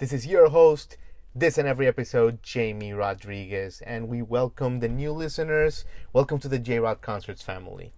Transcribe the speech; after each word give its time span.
This 0.00 0.14
is 0.14 0.26
your 0.26 0.48
host, 0.48 0.96
this 1.34 1.58
and 1.58 1.68
every 1.68 1.86
episode, 1.86 2.42
Jamie 2.42 2.94
Rodriguez, 2.94 3.82
and 3.84 4.08
we 4.08 4.22
welcome 4.22 4.80
the 4.80 4.88
new 4.88 5.12
listeners. 5.12 5.84
Welcome 6.14 6.38
to 6.38 6.48
the 6.48 6.58
J 6.58 6.78
Rod 6.78 7.02
Concerts 7.02 7.42
family. 7.42 7.92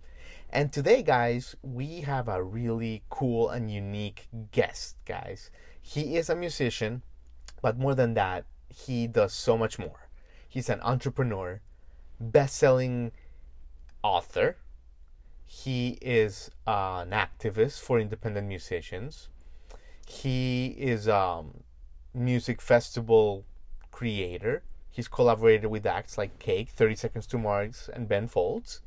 And 0.50 0.72
today, 0.72 1.04
guys, 1.04 1.54
we 1.62 2.00
have 2.00 2.26
a 2.26 2.42
really 2.42 3.04
cool 3.08 3.50
and 3.50 3.70
unique 3.70 4.26
guest, 4.50 4.96
guys. 5.06 5.52
He 5.80 6.16
is 6.16 6.28
a 6.28 6.34
musician, 6.34 7.04
but 7.62 7.78
more 7.78 7.94
than 7.94 8.14
that, 8.14 8.46
he 8.68 9.06
does 9.06 9.32
so 9.32 9.56
much 9.56 9.78
more. 9.78 10.08
He's 10.48 10.68
an 10.68 10.80
entrepreneur, 10.80 11.60
best 12.18 12.56
selling 12.56 13.12
author, 14.02 14.56
he 15.46 15.98
is 16.02 16.50
uh, 16.66 17.04
an 17.06 17.10
activist 17.10 17.78
for 17.78 18.00
independent 18.00 18.48
musicians. 18.48 19.28
He 20.08 20.74
is 20.76 21.06
um, 21.06 21.62
music 22.14 22.60
festival 22.60 23.44
creator. 23.90 24.62
He's 24.90 25.08
collaborated 25.08 25.70
with 25.70 25.86
acts 25.86 26.18
like 26.18 26.38
Cake, 26.38 26.68
30 26.68 26.94
Seconds 26.96 27.26
to 27.28 27.38
Mars, 27.38 27.88
and 27.92 28.08
Ben 28.08 28.28
Folds. 28.28 28.80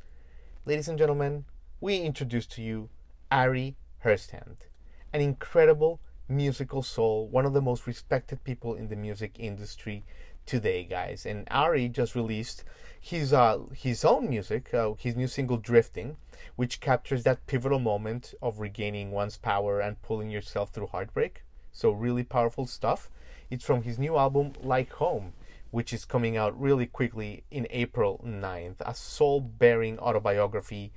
Ladies 0.64 0.88
and 0.88 0.98
gentlemen, 0.98 1.44
we 1.80 1.98
introduce 1.98 2.46
to 2.46 2.62
you 2.62 2.88
Ari 3.30 3.76
Herstand, 4.04 4.68
an 5.12 5.20
incredible 5.20 6.00
musical 6.28 6.82
soul, 6.82 7.26
one 7.28 7.44
of 7.44 7.52
the 7.52 7.62
most 7.62 7.86
respected 7.86 8.44
people 8.44 8.74
in 8.74 8.88
the 8.88 8.96
music 8.96 9.36
industry 9.38 10.04
today, 10.44 10.84
guys. 10.84 11.26
And 11.26 11.48
Ari 11.50 11.88
just 11.88 12.14
released 12.14 12.62
his 13.00 13.32
uh, 13.32 13.58
his 13.74 14.04
own 14.04 14.28
music, 14.28 14.72
uh, 14.72 14.94
his 14.94 15.16
new 15.16 15.28
single 15.28 15.56
"Drifting," 15.56 16.16
which 16.54 16.80
captures 16.80 17.24
that 17.24 17.46
pivotal 17.46 17.80
moment 17.80 18.34
of 18.40 18.60
regaining 18.60 19.10
one's 19.10 19.36
power 19.36 19.80
and 19.80 20.00
pulling 20.02 20.30
yourself 20.30 20.70
through 20.70 20.88
heartbreak. 20.88 21.42
So 21.76 21.90
really 21.90 22.22
powerful 22.24 22.66
stuff. 22.66 23.10
It's 23.50 23.62
from 23.62 23.82
his 23.82 23.98
new 23.98 24.16
album 24.16 24.54
"Like 24.62 24.92
Home," 24.94 25.34
which 25.70 25.92
is 25.92 26.06
coming 26.06 26.34
out 26.34 26.58
really 26.58 26.86
quickly 26.86 27.44
in 27.50 27.66
April 27.68 28.18
9th. 28.24 28.76
A 28.80 28.94
soul-bearing 28.94 29.98
autobiography 29.98 30.94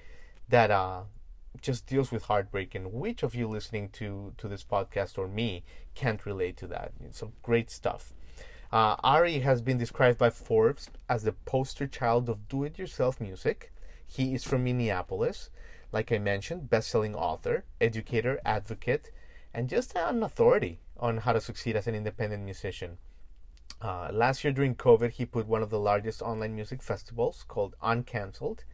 that 0.48 0.72
uh, 0.72 1.02
just 1.60 1.86
deals 1.86 2.14
with 2.14 2.24
heartbreak. 2.24 2.76
And 2.76 2.94
which 2.94 3.24
of 3.24 3.36
you 3.36 3.46
listening 3.46 3.90
to 4.00 4.34
to 4.38 4.48
this 4.48 4.64
podcast 4.64 5.18
or 5.18 5.28
me 5.28 5.66
can't 5.96 6.26
relate 6.26 6.56
to 6.58 6.68
that? 6.68 6.94
It's 7.04 7.20
some 7.20 7.34
great 7.44 7.70
stuff. 7.70 8.14
Uh, 8.72 8.96
Ari 9.04 9.40
has 9.40 9.62
been 9.62 9.78
described 9.78 10.18
by 10.18 10.30
Forbes 10.30 10.90
as 11.10 11.24
the 11.24 11.34
poster 11.34 11.88
child 11.88 12.30
of 12.30 12.48
do 12.48 12.64
it 12.64 12.80
yourself 12.80 13.20
music. 13.20 13.74
He 14.08 14.34
is 14.34 14.46
from 14.46 14.64
Minneapolis, 14.64 15.50
like 15.92 16.10
I 16.10 16.20
mentioned, 16.20 16.70
best 16.70 16.88
selling 16.90 17.16
author, 17.16 17.66
educator, 17.82 18.40
advocate, 18.46 19.12
and 19.54 19.70
just 19.70 19.96
an 19.96 20.24
authority 20.24 20.80
on 20.98 21.18
how 21.18 21.34
to 21.34 21.42
succeed 21.42 21.76
as 21.76 21.88
an 21.88 21.96
independent 21.96 22.44
musician. 22.44 22.98
Uh, 23.82 24.10
last 24.12 24.44
year 24.44 24.52
during 24.52 24.76
COVID, 24.76 25.12
he 25.12 25.26
put 25.26 25.48
one 25.48 25.64
of 25.64 25.70
the 25.70 25.80
largest 25.80 26.22
online 26.22 26.56
music 26.56 26.84
festivals 26.84 27.46
called 27.48 27.76
Uncancelled. 27.82 28.66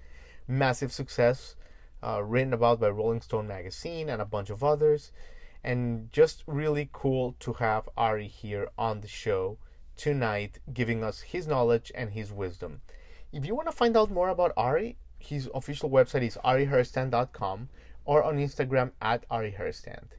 Massive 0.48 0.92
success, 0.92 1.56
uh, 2.04 2.24
written 2.24 2.54
about 2.54 2.80
by 2.80 2.90
Rolling 2.90 3.22
Stone 3.22 3.48
magazine 3.48 4.10
and 4.10 4.22
a 4.22 4.26
bunch 4.26 4.50
of 4.50 4.64
others. 4.64 5.12
And 5.64 6.12
just 6.12 6.44
really 6.48 6.90
cool 6.92 7.36
to 7.40 7.54
have 7.54 7.90
Ari 7.98 8.28
here 8.28 8.70
on 8.78 9.02
the 9.02 9.08
show 9.08 9.58
tonight 9.98 10.60
giving 10.74 11.04
us 11.04 11.22
his 11.22 11.48
knowledge 11.48 11.92
and 11.96 12.12
his 12.12 12.32
wisdom. 12.32 12.82
If 13.32 13.46
you 13.46 13.56
want 13.56 13.68
to 13.68 13.76
find 13.76 13.96
out 13.96 14.12
more 14.12 14.30
about 14.30 14.54
Ari, 14.58 14.98
his 15.18 15.50
official 15.54 15.90
website 15.90 16.24
is 16.24 16.38
ariherstand.com 16.44 17.70
or 18.06 18.24
on 18.24 18.38
Instagram 18.38 18.92
at 19.02 19.28
ariherstand. 19.30 20.10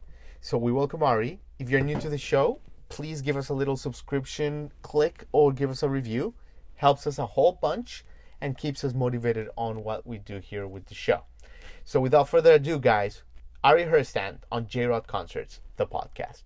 So 0.46 0.56
we 0.56 0.70
welcome 0.70 1.02
Ari. 1.02 1.40
If 1.58 1.70
you're 1.70 1.80
new 1.80 1.98
to 1.98 2.08
the 2.08 2.16
show, 2.16 2.60
please 2.88 3.20
give 3.20 3.36
us 3.36 3.48
a 3.48 3.52
little 3.52 3.76
subscription 3.76 4.70
click 4.82 5.24
or 5.32 5.52
give 5.52 5.70
us 5.70 5.82
a 5.82 5.88
review. 5.88 6.34
Helps 6.76 7.04
us 7.08 7.18
a 7.18 7.26
whole 7.26 7.58
bunch 7.60 8.04
and 8.40 8.56
keeps 8.56 8.84
us 8.84 8.94
motivated 8.94 9.48
on 9.56 9.82
what 9.82 10.06
we 10.06 10.18
do 10.18 10.38
here 10.38 10.68
with 10.68 10.86
the 10.86 10.94
show. 10.94 11.24
So 11.84 11.98
without 11.98 12.28
further 12.28 12.52
ado, 12.52 12.78
guys, 12.78 13.24
Ari 13.64 13.86
Herstand 13.86 14.42
on 14.52 14.68
J 14.68 14.84
Rod 14.84 15.08
Concerts, 15.08 15.58
the 15.78 15.84
podcast. 15.84 16.44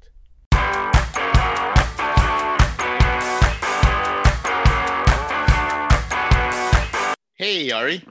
Hey, 7.34 7.70
Ari. 7.70 8.02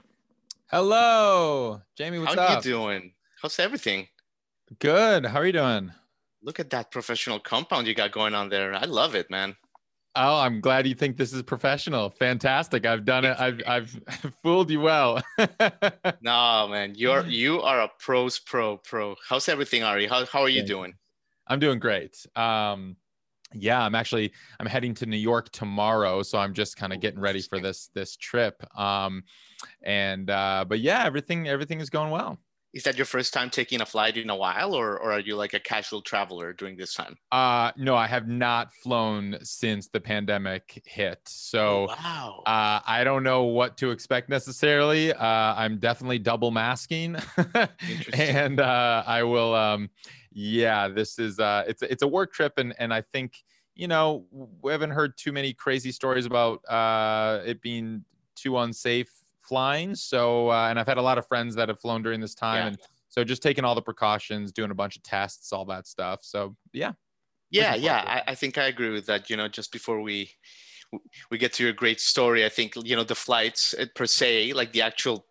Hello, 0.68 1.82
Jamie. 1.96 2.20
What's 2.20 2.36
How 2.36 2.42
up? 2.42 2.48
How 2.48 2.56
you 2.58 2.62
doing? 2.62 3.12
How's 3.42 3.58
everything? 3.58 4.06
Good. 4.78 5.26
How 5.26 5.40
are 5.40 5.46
you 5.46 5.52
doing? 5.52 5.92
Look 6.42 6.60
at 6.60 6.70
that 6.70 6.90
professional 6.90 7.38
compound 7.38 7.86
you 7.86 7.94
got 7.94 8.12
going 8.12 8.34
on 8.34 8.48
there. 8.48 8.74
I 8.74 8.84
love 8.84 9.14
it, 9.14 9.30
man. 9.30 9.56
Oh, 10.16 10.40
I'm 10.40 10.60
glad 10.60 10.86
you 10.86 10.94
think 10.94 11.16
this 11.16 11.32
is 11.32 11.42
professional. 11.42 12.10
Fantastic. 12.10 12.84
I've 12.86 13.04
done 13.04 13.24
it. 13.24 13.38
I've 13.38 13.60
I've 13.66 14.00
fooled 14.42 14.70
you 14.70 14.80
well. 14.80 15.22
no, 16.20 16.68
man. 16.68 16.94
You're 16.96 17.26
you 17.26 17.60
are 17.62 17.82
a 17.82 17.90
pros 17.98 18.38
pro 18.38 18.78
pro. 18.78 19.16
How's 19.28 19.48
everything, 19.48 19.82
Ari? 19.82 20.06
How 20.06 20.24
how 20.26 20.42
are 20.42 20.48
you 20.48 20.62
doing? 20.62 20.94
I'm 21.46 21.58
doing 21.58 21.78
great. 21.78 22.24
Um 22.36 22.96
yeah 23.52 23.82
i'm 23.82 23.94
actually 23.94 24.32
i'm 24.60 24.66
heading 24.66 24.94
to 24.94 25.06
new 25.06 25.16
york 25.16 25.50
tomorrow 25.50 26.22
so 26.22 26.38
i'm 26.38 26.54
just 26.54 26.76
kind 26.76 26.92
of 26.92 27.00
getting 27.00 27.18
ready 27.18 27.40
for 27.40 27.58
this 27.58 27.90
this 27.94 28.16
trip 28.16 28.62
um 28.78 29.24
and 29.82 30.30
uh 30.30 30.64
but 30.68 30.78
yeah 30.78 31.04
everything 31.04 31.48
everything 31.48 31.80
is 31.80 31.90
going 31.90 32.10
well 32.10 32.38
is 32.72 32.84
that 32.84 32.96
your 32.96 33.04
first 33.04 33.32
time 33.32 33.50
taking 33.50 33.80
a 33.80 33.86
flight 33.86 34.16
in 34.16 34.30
a 34.30 34.36
while 34.36 34.74
or, 34.74 34.98
or 34.98 35.12
are 35.12 35.20
you 35.20 35.34
like 35.34 35.54
a 35.54 35.60
casual 35.60 36.00
traveler 36.00 36.52
during 36.52 36.76
this 36.76 36.94
time? 36.94 37.16
Uh 37.32 37.72
no 37.76 37.96
i 37.96 38.06
have 38.06 38.28
not 38.28 38.72
flown 38.72 39.38
since 39.42 39.88
the 39.88 40.00
pandemic 40.00 40.82
hit. 40.86 41.20
So 41.26 41.86
oh, 41.90 41.94
wow. 42.02 42.42
uh 42.46 42.80
i 42.86 43.02
don't 43.04 43.22
know 43.22 43.44
what 43.44 43.76
to 43.78 43.90
expect 43.90 44.28
necessarily. 44.28 45.12
Uh 45.12 45.54
i'm 45.56 45.78
definitely 45.78 46.18
double 46.18 46.50
masking. 46.50 47.16
And 48.12 48.60
uh 48.60 49.02
i 49.06 49.22
will 49.22 49.54
um 49.54 49.90
yeah 50.32 50.88
this 50.88 51.18
is 51.18 51.40
uh 51.40 51.64
it's 51.66 51.82
it's 51.82 52.02
a 52.02 52.08
work 52.08 52.32
trip 52.32 52.54
and 52.58 52.74
and 52.78 52.94
i 52.94 53.00
think 53.00 53.42
you 53.74 53.88
know 53.88 54.26
we 54.62 54.70
haven't 54.70 54.90
heard 54.90 55.16
too 55.16 55.32
many 55.32 55.52
crazy 55.52 55.90
stories 55.90 56.26
about 56.26 56.64
uh 56.68 57.40
it 57.44 57.60
being 57.60 58.04
too 58.36 58.56
unsafe 58.58 59.10
flying. 59.42 59.94
So 59.94 60.50
uh, 60.50 60.68
and 60.68 60.78
i've 60.78 60.86
had 60.86 60.98
a 60.98 61.02
lot 61.02 61.18
of 61.18 61.26
friends 61.26 61.54
that 61.56 61.68
have 61.68 61.80
flown 61.80 62.02
during 62.02 62.20
this 62.20 62.34
time. 62.34 62.56
Yeah. 62.56 62.66
and 62.68 62.78
so 63.08 63.24
just 63.24 63.42
taking 63.42 63.64
all 63.64 63.74
the 63.74 63.82
precautions 63.82 64.52
doing 64.52 64.70
a 64.70 64.74
bunch 64.74 64.96
of 64.96 65.02
tests 65.02 65.52
all 65.52 65.64
that 65.66 65.86
stuff. 65.86 66.20
So 66.22 66.56
yeah. 66.72 66.92
Yeah 67.50 67.74
yeah. 67.74 68.04
I, 68.06 68.32
I 68.32 68.34
think 68.34 68.58
i 68.58 68.64
agree 68.64 68.90
with 68.90 69.06
that. 69.06 69.30
You 69.30 69.36
know 69.36 69.48
just 69.48 69.72
before 69.72 70.00
we 70.00 70.30
we 71.30 71.38
get 71.38 71.52
to 71.52 71.62
your 71.62 71.72
great 71.72 72.00
story 72.00 72.44
i 72.44 72.48
think 72.48 72.74
you 72.82 72.96
know 72.96 73.04
the 73.04 73.14
flights 73.14 73.74
uh, 73.78 73.86
per 73.94 74.06
se 74.06 74.52
like 74.54 74.72
the 74.72 74.82
actual 74.82 75.24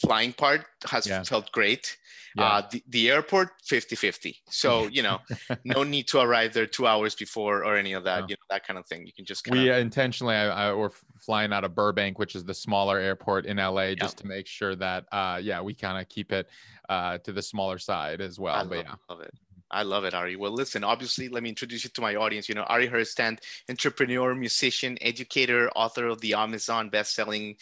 flying 0.00 0.32
part 0.32 0.64
has 0.88 1.06
yeah. 1.06 1.22
felt 1.22 1.50
great 1.52 1.96
yeah. 2.36 2.44
Uh, 2.44 2.68
the, 2.70 2.82
the 2.88 3.10
airport 3.10 3.50
50 3.64 3.96
50 3.96 4.36
so 4.48 4.86
you 4.92 5.02
know 5.02 5.18
no 5.64 5.82
need 5.82 6.06
to 6.08 6.20
arrive 6.20 6.52
there 6.52 6.66
two 6.66 6.86
hours 6.86 7.14
before 7.14 7.64
or 7.64 7.76
any 7.76 7.92
of 7.92 8.04
that 8.04 8.20
no. 8.20 8.26
you 8.28 8.34
know 8.34 8.46
that 8.50 8.66
kind 8.66 8.78
of 8.78 8.86
thing 8.86 9.06
you 9.06 9.12
can 9.12 9.24
just 9.24 9.48
we 9.50 9.68
of... 9.68 9.78
intentionally 9.78 10.34
I, 10.34 10.68
I, 10.68 10.72
were 10.72 10.92
flying 11.20 11.52
out 11.52 11.64
of 11.64 11.74
burbank 11.74 12.18
which 12.18 12.36
is 12.36 12.44
the 12.44 12.54
smaller 12.54 12.98
airport 12.98 13.46
in 13.46 13.56
la 13.56 13.80
yeah. 13.82 13.94
just 13.94 14.18
to 14.18 14.26
make 14.26 14.46
sure 14.46 14.76
that 14.76 15.06
uh, 15.10 15.40
yeah 15.42 15.60
we 15.60 15.74
kind 15.74 16.00
of 16.00 16.08
keep 16.08 16.32
it 16.32 16.48
uh, 16.88 17.18
to 17.18 17.32
the 17.32 17.42
smaller 17.42 17.78
side 17.78 18.20
as 18.20 18.38
well 18.38 18.54
I 18.54 18.64
but 18.64 18.76
love, 18.76 18.86
yeah 18.86 18.94
love 19.08 19.20
it 19.22 19.34
I 19.70 19.82
love 19.82 20.04
it, 20.04 20.14
Ari. 20.14 20.36
Well, 20.36 20.52
listen, 20.52 20.82
obviously, 20.82 21.28
let 21.28 21.42
me 21.42 21.50
introduce 21.50 21.84
you 21.84 21.90
to 21.90 22.00
my 22.00 22.14
audience. 22.14 22.48
You 22.48 22.54
know, 22.54 22.62
Ari 22.62 22.88
Herstand, 22.88 23.40
entrepreneur, 23.68 24.34
musician, 24.34 24.96
educator, 25.02 25.68
author 25.76 26.06
of 26.06 26.22
the 26.22 26.32
Amazon 26.32 26.88
best-selling 26.88 27.56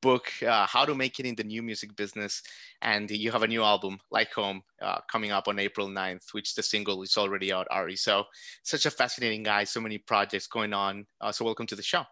book, 0.00 0.30
uh, 0.42 0.66
How 0.66 0.84
to 0.84 0.94
Make 0.94 1.18
It 1.18 1.26
in 1.26 1.34
the 1.34 1.44
New 1.44 1.62
Music 1.62 1.94
Business. 1.96 2.42
And 2.82 3.10
you 3.10 3.30
have 3.32 3.42
a 3.42 3.48
new 3.48 3.62
album, 3.62 3.98
Like 4.10 4.32
Home, 4.32 4.62
uh, 4.80 4.98
coming 5.10 5.32
up 5.32 5.48
on 5.48 5.58
April 5.58 5.88
9th, 5.88 6.32
which 6.32 6.54
the 6.54 6.62
single 6.62 7.02
is 7.02 7.16
already 7.16 7.52
out, 7.52 7.66
Ari. 7.70 7.96
So, 7.96 8.24
such 8.62 8.86
a 8.86 8.90
fascinating 8.90 9.42
guy, 9.42 9.64
so 9.64 9.80
many 9.80 9.98
projects 9.98 10.46
going 10.46 10.72
on. 10.72 11.06
Uh, 11.20 11.32
so, 11.32 11.44
welcome 11.44 11.66
to 11.66 11.76
the 11.76 11.82
show. 11.82 12.04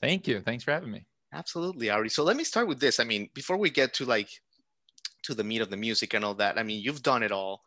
Thank 0.00 0.26
you. 0.28 0.40
Thanks 0.40 0.64
for 0.64 0.72
having 0.72 0.90
me. 0.90 1.06
Absolutely, 1.32 1.90
Ari. 1.90 2.08
So, 2.08 2.24
let 2.24 2.36
me 2.36 2.44
start 2.44 2.68
with 2.68 2.80
this. 2.80 3.00
I 3.00 3.04
mean, 3.04 3.28
before 3.34 3.56
we 3.56 3.70
get 3.70 3.94
to 3.94 4.04
like, 4.04 4.30
to 5.24 5.34
the 5.34 5.44
meat 5.44 5.60
of 5.60 5.70
the 5.70 5.76
music 5.76 6.14
and 6.14 6.24
all 6.24 6.34
that, 6.34 6.58
I 6.58 6.62
mean, 6.62 6.82
you've 6.82 7.02
done 7.02 7.22
it 7.22 7.32
all. 7.32 7.62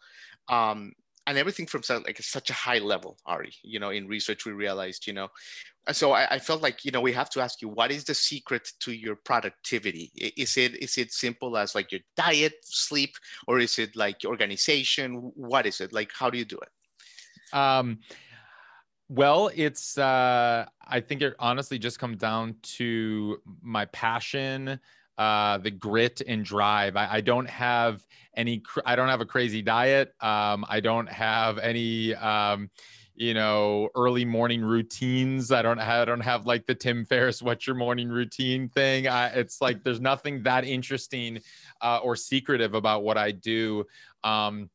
Um, 0.50 0.94
and 1.32 1.40
everything 1.40 1.66
from 1.66 1.82
like 2.06 2.22
such 2.22 2.50
a 2.50 2.54
high 2.54 2.80
level, 2.80 3.18
Ari. 3.26 3.54
You 3.64 3.80
know, 3.80 3.90
in 3.90 4.06
research 4.06 4.46
we 4.46 4.52
realized, 4.52 5.08
you 5.08 5.14
know, 5.14 5.30
so 5.94 6.12
I, 6.12 6.36
I, 6.36 6.40
felt 6.40 6.62
like 6.62 6.84
you 6.84 6.92
know 6.92 7.00
we 7.00 7.14
have 7.14 7.30
to 7.32 7.40
ask 7.40 7.62
you 7.62 7.70
what 7.70 7.90
is 7.90 8.04
the 8.04 8.14
secret 8.14 8.70
to 8.82 8.92
your 8.92 9.16
productivity? 9.16 10.12
Is 10.16 10.58
it 10.58 10.76
is 10.76 10.98
it 10.98 11.14
simple 11.14 11.56
as 11.56 11.74
like 11.74 11.94
your 11.94 12.02
diet 12.18 12.56
sleep 12.64 13.16
or 13.48 13.60
is 13.60 13.80
it 13.80 13.96
like 13.96 14.18
organization? 14.26 15.32
What 15.36 15.66
is 15.66 15.80
it? 15.80 15.94
Like 15.94 16.12
how 16.14 16.30
do 16.30 16.38
you 16.38 16.46
do 16.46 16.58
it? 16.58 17.58
Um 17.58 18.00
well 19.14 19.52
it's 19.54 19.98
uh 19.98 20.66
i 20.88 20.98
think 21.02 21.22
it 21.22 21.36
honestly 21.38 21.78
just 21.78 22.00
comes 22.00 22.16
down 22.16 22.56
to 22.62 23.38
my 23.62 23.84
passion 23.88 24.80
uh, 25.22 25.60
the 25.60 25.70
grit 25.70 26.20
and 26.28 26.44
drive. 26.44 26.96
I, 26.96 27.08
I, 27.18 27.22
don't 27.22 27.48
have 27.48 28.04
any. 28.36 28.64
I 28.88 28.96
don't 28.96 29.08
have 29.08 29.22
a 29.22 29.26
crazy 29.26 29.62
diet. 29.62 30.16
Um, 30.20 30.66
I 30.68 30.80
don't 30.80 31.08
have 31.08 31.60
any. 31.60 32.16
Um, 32.16 32.72
you 33.14 33.36
know 33.36 33.90
early 33.94 34.24
morning 34.24 34.62
routines 34.62 35.52
i 35.52 35.62
don't 35.62 35.80
i 35.80 36.04
don't 36.06 36.22
have 36.22 36.46
like 36.46 36.66
the 36.66 36.74
tim 36.74 37.04
ferriss 37.06 37.42
what's 37.42 37.68
your 37.68 37.76
morning 37.76 38.08
routine 38.08 38.70
thing 38.70 39.06
I, 39.08 39.28
it's 39.28 39.62
like 39.62 39.84
there's 39.84 40.00
nothing 40.00 40.42
that 40.44 40.64
interesting 40.64 41.42
uh, 41.82 42.00
or 42.02 42.16
secretive 42.16 42.74
about 42.74 43.04
what 43.04 43.18
i 43.18 43.32
do 43.32 43.86
um, 44.24 44.70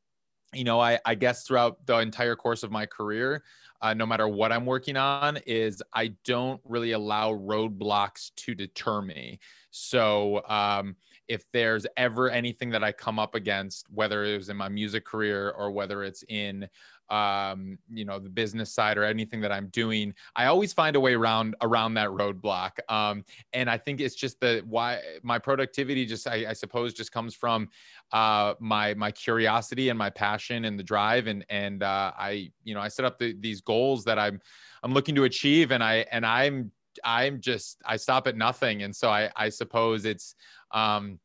you 0.52 0.64
know 0.64 0.78
I, 0.78 1.00
I 1.04 1.14
guess 1.14 1.44
throughout 1.44 1.84
the 1.87 1.96
entire 1.99 2.37
course 2.37 2.62
of 2.62 2.70
my 2.70 2.84
career 2.84 3.42
uh, 3.81 3.94
no 3.94 4.04
matter 4.04 4.28
what 4.28 4.52
i'm 4.52 4.66
working 4.66 4.99
on 4.99 5.38
is 5.46 5.82
i 5.94 6.12
don't 6.25 6.60
really 6.64 6.92
allow 6.92 7.32
roadblocks 7.32 8.32
to 8.37 8.54
deter 8.54 9.00
me 9.00 9.40
so 9.76 10.43
um, 10.49 10.96
if 11.28 11.44
there's 11.52 11.87
ever 11.96 12.31
anything 12.31 12.70
that 12.70 12.84
i 12.84 12.93
come 12.93 13.19
up 13.19 13.34
against 13.34 13.87
whether 13.90 14.25
it 14.25 14.37
was 14.37 14.49
in 14.49 14.56
my 14.56 14.69
music 14.69 15.05
career 15.05 15.50
or 15.50 15.70
whether 15.70 16.02
it's 16.02 16.25
in 16.28 16.69
um, 17.08 17.78
you 17.93 18.05
know, 18.05 18.19
the 18.19 18.28
business 18.28 18.73
side 18.73 18.99
or 18.99 19.05
anything 19.05 19.40
that 19.40 19.52
I'm 19.52 19.69
doing, 19.69 20.14
I 20.34 20.46
always 20.46 20.73
find 20.73 20.96
a 20.96 21.00
way 21.00 21.14
around 21.14 21.55
around 21.62 21.94
that 21.94 22.08
roadblock. 22.08 22.73
Um, 22.88 23.25
and 23.52 23.70
I 23.70 23.78
think 23.78 24.00
it's 24.00 24.14
just 24.14 24.40
the 24.40 24.62
why 24.67 25.00
my 25.23 25.38
productivity 25.38 26.05
just 26.06 26.26
I, 26.26 26.46
I 26.49 26.52
suppose 26.52 26.94
just 26.94 27.12
comes 27.12 27.34
from 27.34 27.69
uh, 28.12 28.55
my 28.58 28.94
my 28.94 29.12
curiosity 29.12 29.88
and 29.88 29.99
my 29.99 30.11
passion 30.11 30.64
and 30.64 30.78
the 30.78 30.84
drive 30.84 31.26
and 31.26 31.44
and 31.49 31.82
uh, 31.82 32.12
I 32.17 32.50
you 32.64 32.75
know 32.75 32.81
I 32.81 32.88
set 32.88 33.05
up 33.05 33.19
the, 33.19 33.37
these 33.38 33.61
goals 33.61 34.05
that 34.05 34.19
I'm 34.19 34.40
I'm 34.82 34.93
looking 34.93 35.14
to 35.17 35.25
achieve 35.25 35.70
and 35.70 35.82
I 35.82 36.06
and 36.11 36.26
I'm 36.26 36.73
I'm 37.04 37.40
just 37.40 37.78
I 37.84 37.96
stop 37.96 38.26
at 38.26 38.37
nothing 38.37 38.82
and 38.82 38.94
so 38.94 39.08
I 39.10 39.31
I 39.37 39.48
suppose 39.48 40.04
it's 40.04 40.34
um 40.72 41.19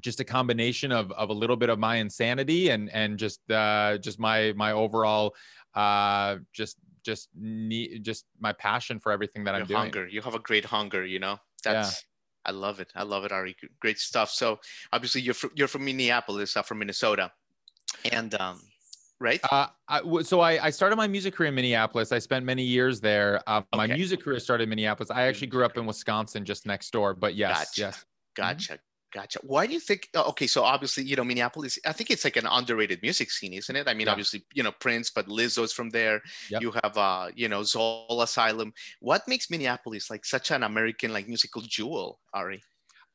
just 0.00 0.20
a 0.20 0.24
combination 0.24 0.92
of, 0.92 1.10
of 1.12 1.30
a 1.30 1.32
little 1.32 1.56
bit 1.56 1.68
of 1.68 1.78
my 1.78 1.96
insanity 1.96 2.70
and 2.70 2.90
and 2.92 3.18
just 3.18 3.40
uh, 3.50 3.98
just 3.98 4.18
my 4.18 4.52
my 4.56 4.72
overall 4.72 5.34
uh, 5.74 6.36
just 6.52 6.76
just 7.04 7.28
need 7.38 8.02
just 8.04 8.24
my 8.40 8.52
passion 8.52 8.98
for 8.98 9.12
everything 9.12 9.44
that 9.44 9.52
Your 9.52 9.60
I'm 9.60 9.66
doing. 9.66 9.80
Hunger. 9.80 10.08
You 10.08 10.22
have 10.22 10.34
a 10.34 10.38
great 10.38 10.64
hunger. 10.64 11.04
You 11.04 11.18
know 11.18 11.38
that's. 11.62 11.92
Yeah. 11.92 12.06
I 12.48 12.52
love 12.52 12.78
it. 12.78 12.92
I 12.94 13.02
love 13.02 13.24
it, 13.24 13.32
Ari. 13.32 13.56
Great 13.80 13.98
stuff. 13.98 14.30
So 14.30 14.60
obviously 14.92 15.20
you're 15.20 15.34
from, 15.34 15.50
you're 15.56 15.66
from 15.66 15.84
Minneapolis, 15.84 16.56
uh, 16.56 16.62
from 16.62 16.78
Minnesota, 16.78 17.32
and 18.12 18.40
um, 18.40 18.62
right? 19.20 19.40
Uh, 19.50 19.66
I, 19.88 20.22
so 20.22 20.40
I, 20.40 20.66
I, 20.66 20.70
started 20.70 20.96
my 20.96 21.06
music 21.06 21.34
career 21.34 21.48
in 21.48 21.54
Minneapolis. 21.54 22.12
I 22.12 22.18
spent 22.18 22.44
many 22.44 22.62
years 22.62 23.00
there. 23.00 23.40
Uh, 23.46 23.58
okay. 23.58 23.66
My 23.74 23.86
music 23.86 24.22
career 24.22 24.38
started 24.38 24.64
in 24.64 24.70
Minneapolis. 24.70 25.10
I 25.10 25.22
actually 25.22 25.48
grew 25.48 25.64
up 25.64 25.76
in 25.76 25.86
Wisconsin, 25.86 26.44
just 26.44 26.66
next 26.66 26.90
door. 26.90 27.14
But 27.14 27.34
yes, 27.34 27.58
gotcha. 27.58 27.80
yes. 27.80 28.04
Gotcha. 28.34 28.72
Mm-hmm. 28.74 28.80
Gotcha. 29.14 29.38
Why 29.44 29.66
do 29.66 29.72
you 29.72 29.80
think? 29.80 30.08
Oh, 30.14 30.28
okay, 30.30 30.46
so 30.46 30.62
obviously, 30.62 31.04
you 31.04 31.16
know, 31.16 31.24
Minneapolis. 31.24 31.78
I 31.86 31.92
think 31.92 32.10
it's 32.10 32.24
like 32.24 32.36
an 32.36 32.46
underrated 32.46 33.00
music 33.02 33.30
scene, 33.30 33.54
isn't 33.54 33.74
it? 33.74 33.88
I 33.88 33.94
mean, 33.94 34.08
yeah. 34.08 34.10
obviously, 34.10 34.44
you 34.52 34.62
know, 34.62 34.72
Prince, 34.72 35.10
but 35.10 35.26
Lizzo's 35.26 35.72
from 35.72 35.88
there. 35.90 36.20
Yep. 36.50 36.60
You 36.60 36.72
have, 36.82 36.98
uh, 36.98 37.28
you 37.34 37.48
know, 37.48 37.62
Soul 37.62 38.20
Asylum. 38.20 38.74
What 39.00 39.26
makes 39.26 39.48
Minneapolis 39.48 40.10
like 40.10 40.26
such 40.26 40.50
an 40.50 40.64
American 40.64 41.14
like 41.14 41.28
musical 41.28 41.62
jewel, 41.62 42.20
Ari? 42.34 42.62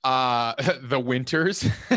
Uh 0.04 0.54
the 0.84 1.00
winters 1.00 1.66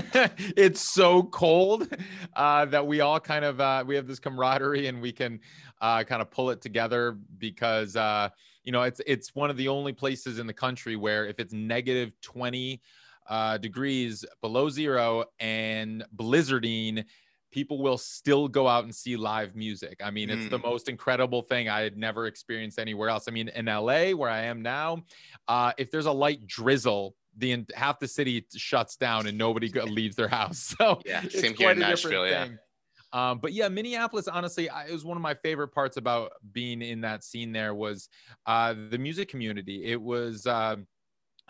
it's 0.57 0.81
so 0.81 1.23
cold 1.23 1.89
uh 2.37 2.65
that 2.67 2.87
we 2.87 3.01
all 3.01 3.19
kind 3.19 3.45
of 3.45 3.61
uh 3.61 3.83
we 3.87 3.95
have 3.95 4.07
this 4.07 4.19
camaraderie 4.19 4.87
and 4.89 5.01
we 5.01 5.11
can 5.11 5.41
uh 5.81 6.05
kind 6.05 6.21
of 6.21 6.31
pull 6.31 6.51
it 6.51 6.61
together 6.61 7.17
because 7.39 7.97
uh 7.97 8.29
you 8.63 8.73
know 8.73 8.83
it's 8.83 9.01
it's 9.07 9.35
one 9.35 9.51
of 9.51 9.57
the 9.57 9.69
only 9.69 9.93
places 9.93 10.39
in 10.39 10.47
the 10.47 10.53
country 10.53 10.97
where 10.97 11.27
if 11.27 11.39
it's 11.39 11.53
negative 11.53 12.13
20 12.21 12.81
uh, 13.27 13.59
degrees 13.59 14.25
below 14.41 14.69
zero 14.69 15.25
and 15.39 16.05
blizzarding, 16.17 17.05
people 17.51 17.81
will 17.81 17.99
still 17.99 18.49
go 18.49 18.67
out 18.67 18.85
and 18.85 18.95
see 18.95 19.17
live 19.17 19.55
music. 19.55 20.01
I 20.03 20.11
mean, 20.11 20.29
it's 20.29 20.47
mm. 20.47 20.51
the 20.51 20.59
most 20.59 20.89
incredible 20.89 21.43
thing 21.43 21.69
I 21.69 21.81
had 21.81 21.97
never 21.97 22.27
experienced 22.27 22.79
anywhere 22.79 23.09
else. 23.09 23.27
I 23.29 23.31
mean, 23.31 23.49
in 23.49 23.67
LA, 23.67 24.11
where 24.11 24.31
I 24.31 24.43
am 24.43 24.61
now, 24.63 25.05
uh, 25.47 25.73
if 25.79 25.91
there's 25.91 26.07
a 26.07 26.13
light 26.13 26.47
drizzle, 26.47 27.15
the 27.37 27.65
half 27.75 27.99
the 27.99 28.09
city 28.09 28.47
shuts 28.55 28.97
down 28.97 29.27
and 29.27 29.37
nobody 29.37 29.69
leaves 29.69 30.17
their 30.17 30.29
house. 30.29 30.75
So 30.79 31.01
yeah, 31.05 31.23
same 31.29 31.55
here 31.55 31.71
in 31.71 31.79
Nashville. 31.79 32.27
Yeah. 32.27 32.49
Um, 33.13 33.39
but 33.39 33.53
yeah, 33.53 33.69
Minneapolis, 33.69 34.27
honestly, 34.27 34.69
I, 34.69 34.87
it 34.87 34.93
was 34.93 35.05
one 35.05 35.17
of 35.17 35.23
my 35.23 35.35
favorite 35.35 35.69
parts 35.69 35.97
about 35.97 36.33
being 36.53 36.83
in 36.83 37.03
that 37.03 37.23
scene 37.23 37.53
there 37.53 37.73
was 37.73 38.09
uh, 38.45 38.75
the 38.91 38.99
music 38.99 39.29
community. 39.29 39.85
It 39.85 40.01
was, 40.01 40.47
uh, 40.47 40.77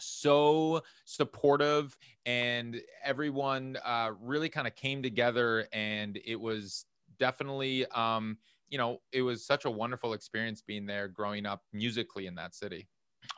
so 0.01 0.83
supportive 1.05 1.97
and 2.27 2.81
everyone 3.03 3.79
uh, 3.85 4.11
really 4.21 4.49
kind 4.49 4.67
of 4.67 4.75
came 4.75 5.03
together 5.03 5.69
and 5.73 6.19
it 6.25 6.37
was 6.39 6.87
definitely 7.19 7.87
um, 7.87 8.37
you 8.69 8.79
know 8.79 8.99
it 9.13 9.23
was 9.23 9.47
such 9.47 9.65
a 9.65 9.71
wonderful 9.71 10.13
experience 10.13 10.63
being 10.63 10.87
there 10.87 11.09
growing 11.09 11.47
up 11.47 11.63
musically 11.73 12.27
in 12.27 12.35
that 12.35 12.55
city 12.55 12.89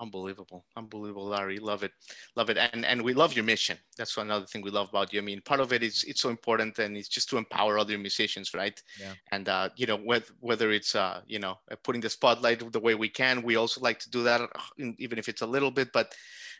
unbelievable. 0.01 0.65
Unbelievable 0.77 1.33
Ari. 1.33 1.59
Love 1.59 1.83
it. 1.83 1.93
Love 2.37 2.51
it. 2.51 2.57
And 2.57 2.85
and 2.85 3.03
we 3.03 3.15
love 3.15 3.35
your 3.35 3.45
mission. 3.45 3.79
That's 3.97 4.17
another 4.17 4.47
thing 4.47 4.63
we 4.63 4.71
love 4.71 4.89
about 4.89 5.13
you. 5.13 5.21
I 5.21 5.23
mean 5.23 5.41
part 5.43 5.61
of 5.61 5.73
it 5.73 5.83
is 5.83 6.05
it's 6.07 6.21
so 6.21 6.29
important 6.29 6.79
and 6.79 6.97
it's 6.97 7.09
just 7.09 7.29
to 7.31 7.39
empower 7.39 7.79
other 7.79 7.99
musicians 7.99 8.55
right? 8.55 8.81
Yeah. 9.01 9.15
and 9.33 9.49
uh 9.49 9.69
you 9.77 9.87
know 9.87 9.97
whether 9.97 10.27
whether 10.41 10.71
it's 10.73 10.95
uh 10.95 11.21
you 11.27 11.39
know 11.39 11.57
putting 11.83 12.01
the 12.01 12.11
spotlight 12.11 12.73
the 12.73 12.81
way 12.81 12.95
we 12.95 13.09
can 13.09 13.43
we 13.43 13.57
also 13.57 13.81
like 13.81 13.99
to 14.01 14.11
do 14.11 14.23
that 14.23 14.41
even 14.99 15.19
if 15.19 15.29
it's 15.29 15.43
a 15.43 15.47
little 15.47 15.71
bit 15.71 15.89
but 15.93 16.15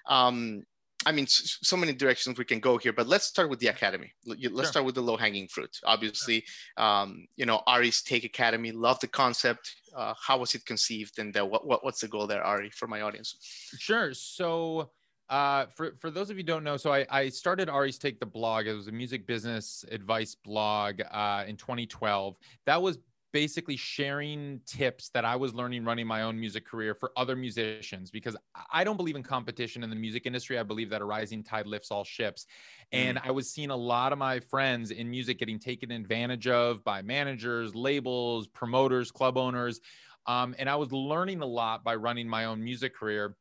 um, 0.07 0.63
I 1.07 1.13
mean, 1.13 1.27
so 1.29 1.77
many 1.77 1.93
directions 1.93 2.37
we 2.37 2.45
can 2.45 2.59
go 2.59 2.79
here, 2.79 2.93
but 2.93 3.07
let's 3.07 3.27
start 3.27 3.49
with 3.49 3.61
the 3.61 3.69
academy. 3.69 4.13
Let's 4.27 4.43
sure. 4.43 4.65
start 4.65 4.85
with 4.85 4.97
the 4.97 5.03
low 5.03 5.17
hanging 5.17 5.47
fruit. 5.47 5.79
Obviously, 5.85 6.45
um, 6.77 7.29
you 7.37 7.47
know, 7.47 7.63
Ari's 7.69 8.03
Take 8.03 8.25
Academy, 8.25 8.73
love 8.73 8.99
the 8.99 9.07
concept. 9.07 9.73
Uh, 9.95 10.15
how 10.21 10.39
was 10.39 10.57
it 10.57 10.67
conceived, 10.67 11.21
and 11.21 11.35
uh, 11.39 11.47
what, 11.47 11.65
what, 11.65 11.85
what's 11.85 12.01
the 12.01 12.09
goal 12.09 12.27
there, 12.27 12.43
Ari, 12.43 12.71
for 12.71 12.89
my 12.89 13.03
audience? 13.03 13.37
Sure. 13.79 14.13
So, 14.15 14.91
uh, 15.31 15.67
for 15.77 15.95
for 16.01 16.11
those 16.11 16.29
of 16.29 16.39
you 16.39 16.43
don't 16.43 16.65
know, 16.65 16.77
so 16.77 16.93
I, 16.93 17.07
I 17.09 17.29
started 17.29 17.69
Ari's 17.69 17.99
Take 17.99 18.19
the 18.19 18.27
blog. 18.27 18.67
It 18.67 18.75
was 18.75 18.89
a 18.89 18.93
music 18.93 19.29
business 19.29 19.85
advice 19.93 20.35
blog 20.35 21.01
uh, 21.11 21.45
in 21.47 21.57
2012. 21.57 22.37
That 22.67 22.83
was 22.83 22.99
basically 23.37 23.77
sharing 23.77 24.59
tips 24.65 25.11
that 25.11 25.27
I 25.27 25.37
was 25.37 25.53
learning 25.53 25.85
running 25.85 26.07
my 26.07 26.23
own 26.23 26.41
music 26.41 26.65
career 26.65 26.95
for 26.95 27.13
other 27.19 27.37
musicians 27.37 28.11
because 28.11 28.35
I 28.73 28.83
don't 28.83 28.97
believe 28.97 29.15
in 29.15 29.23
competition 29.23 29.83
in 29.83 29.91
the 29.91 29.97
music 29.97 30.25
industry. 30.25 30.59
I 30.59 30.63
believe 30.63 30.89
that 30.89 31.03
a 31.03 31.05
rising 31.05 31.45
tide 31.45 31.67
lifts 31.67 31.91
all 31.91 32.03
ships. 32.03 32.47
And 32.93 33.19
mm. 33.19 33.29
I 33.29 33.33
was 33.33 33.51
seeing 33.51 33.69
a 33.69 33.77
lot 33.77 34.15
of 34.15 34.19
my 34.19 34.41
friends 34.41 34.91
in 34.91 35.11
music 35.11 35.39
getting 35.39 35.59
taken 35.59 35.91
advantage 35.91 36.49
of 36.49 36.83
by 36.83 37.03
managers, 37.03 37.75
labels, 37.75 38.47
promoters, 38.47 39.11
club 39.11 39.37
owners. 39.37 39.83
Um, 40.25 40.55
and 40.59 40.71
I 40.71 40.77
was 40.77 40.91
learning 40.91 41.43
a 41.43 41.47
lot 41.47 41.85
by 41.85 41.95
running 41.97 42.27
my 42.27 42.47
own 42.47 42.65
music 42.65 42.97
career. 42.97 43.37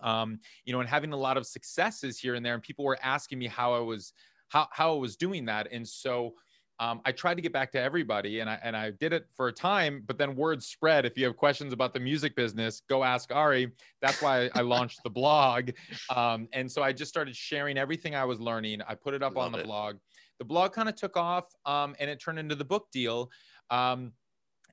Um, 0.00 0.38
you 0.64 0.72
know, 0.72 0.78
and 0.78 0.88
having 0.88 1.12
a 1.12 1.16
lot 1.16 1.36
of 1.36 1.44
successes 1.44 2.20
here 2.20 2.36
and 2.36 2.46
there. 2.46 2.54
And 2.54 2.62
people 2.62 2.84
were 2.84 2.98
asking 3.02 3.40
me 3.40 3.48
how 3.48 3.74
I 3.74 3.80
was 3.80 4.12
how 4.50 4.68
how 4.70 4.94
I 4.94 4.98
was 4.98 5.16
doing 5.16 5.46
that. 5.46 5.66
And 5.72 5.88
so 5.88 6.34
um, 6.80 7.00
I 7.04 7.12
tried 7.12 7.34
to 7.36 7.42
get 7.42 7.52
back 7.52 7.70
to 7.72 7.80
everybody 7.80 8.40
and 8.40 8.50
I, 8.50 8.58
and 8.62 8.76
I 8.76 8.90
did 8.90 9.12
it 9.12 9.26
for 9.36 9.48
a 9.48 9.52
time, 9.52 10.02
but 10.06 10.18
then 10.18 10.34
word 10.34 10.62
spread. 10.62 11.06
If 11.06 11.16
you 11.16 11.24
have 11.26 11.36
questions 11.36 11.72
about 11.72 11.94
the 11.94 12.00
music 12.00 12.34
business, 12.34 12.82
go 12.88 13.04
ask 13.04 13.32
Ari. 13.32 13.72
That's 14.02 14.20
why 14.20 14.50
I 14.54 14.60
launched 14.60 15.02
the 15.04 15.10
blog. 15.10 15.70
Um, 16.14 16.48
and 16.52 16.70
so 16.70 16.82
I 16.82 16.92
just 16.92 17.10
started 17.10 17.36
sharing 17.36 17.78
everything 17.78 18.14
I 18.14 18.24
was 18.24 18.40
learning. 18.40 18.80
I 18.88 18.94
put 18.94 19.14
it 19.14 19.22
up 19.22 19.36
Love 19.36 19.46
on 19.46 19.52
the 19.52 19.58
it. 19.58 19.66
blog. 19.66 19.96
The 20.38 20.44
blog 20.44 20.72
kind 20.72 20.88
of 20.88 20.96
took 20.96 21.16
off 21.16 21.44
um, 21.64 21.94
and 22.00 22.10
it 22.10 22.20
turned 22.20 22.38
into 22.38 22.56
the 22.56 22.64
book 22.64 22.88
deal. 22.92 23.30
Um, 23.70 24.12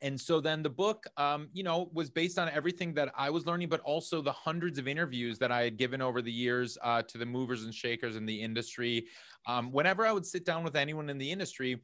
and 0.01 0.19
so 0.19 0.41
then 0.41 0.63
the 0.63 0.69
book, 0.69 1.05
um, 1.17 1.49
you 1.53 1.63
know, 1.63 1.89
was 1.93 2.09
based 2.09 2.39
on 2.39 2.49
everything 2.49 2.93
that 2.95 3.13
I 3.15 3.29
was 3.29 3.45
learning, 3.45 3.69
but 3.69 3.81
also 3.81 4.21
the 4.21 4.31
hundreds 4.31 4.79
of 4.79 4.87
interviews 4.87 5.37
that 5.39 5.51
I 5.51 5.63
had 5.63 5.77
given 5.77 6.01
over 6.01 6.21
the 6.21 6.31
years 6.31 6.77
uh, 6.81 7.03
to 7.03 7.17
the 7.19 7.25
movers 7.25 7.63
and 7.63 7.73
shakers 7.73 8.15
in 8.15 8.25
the 8.25 8.41
industry. 8.41 9.07
Um, 9.45 9.71
whenever 9.71 10.05
I 10.05 10.11
would 10.11 10.25
sit 10.25 10.43
down 10.43 10.63
with 10.63 10.75
anyone 10.75 11.09
in 11.09 11.19
the 11.19 11.31
industry, 11.31 11.81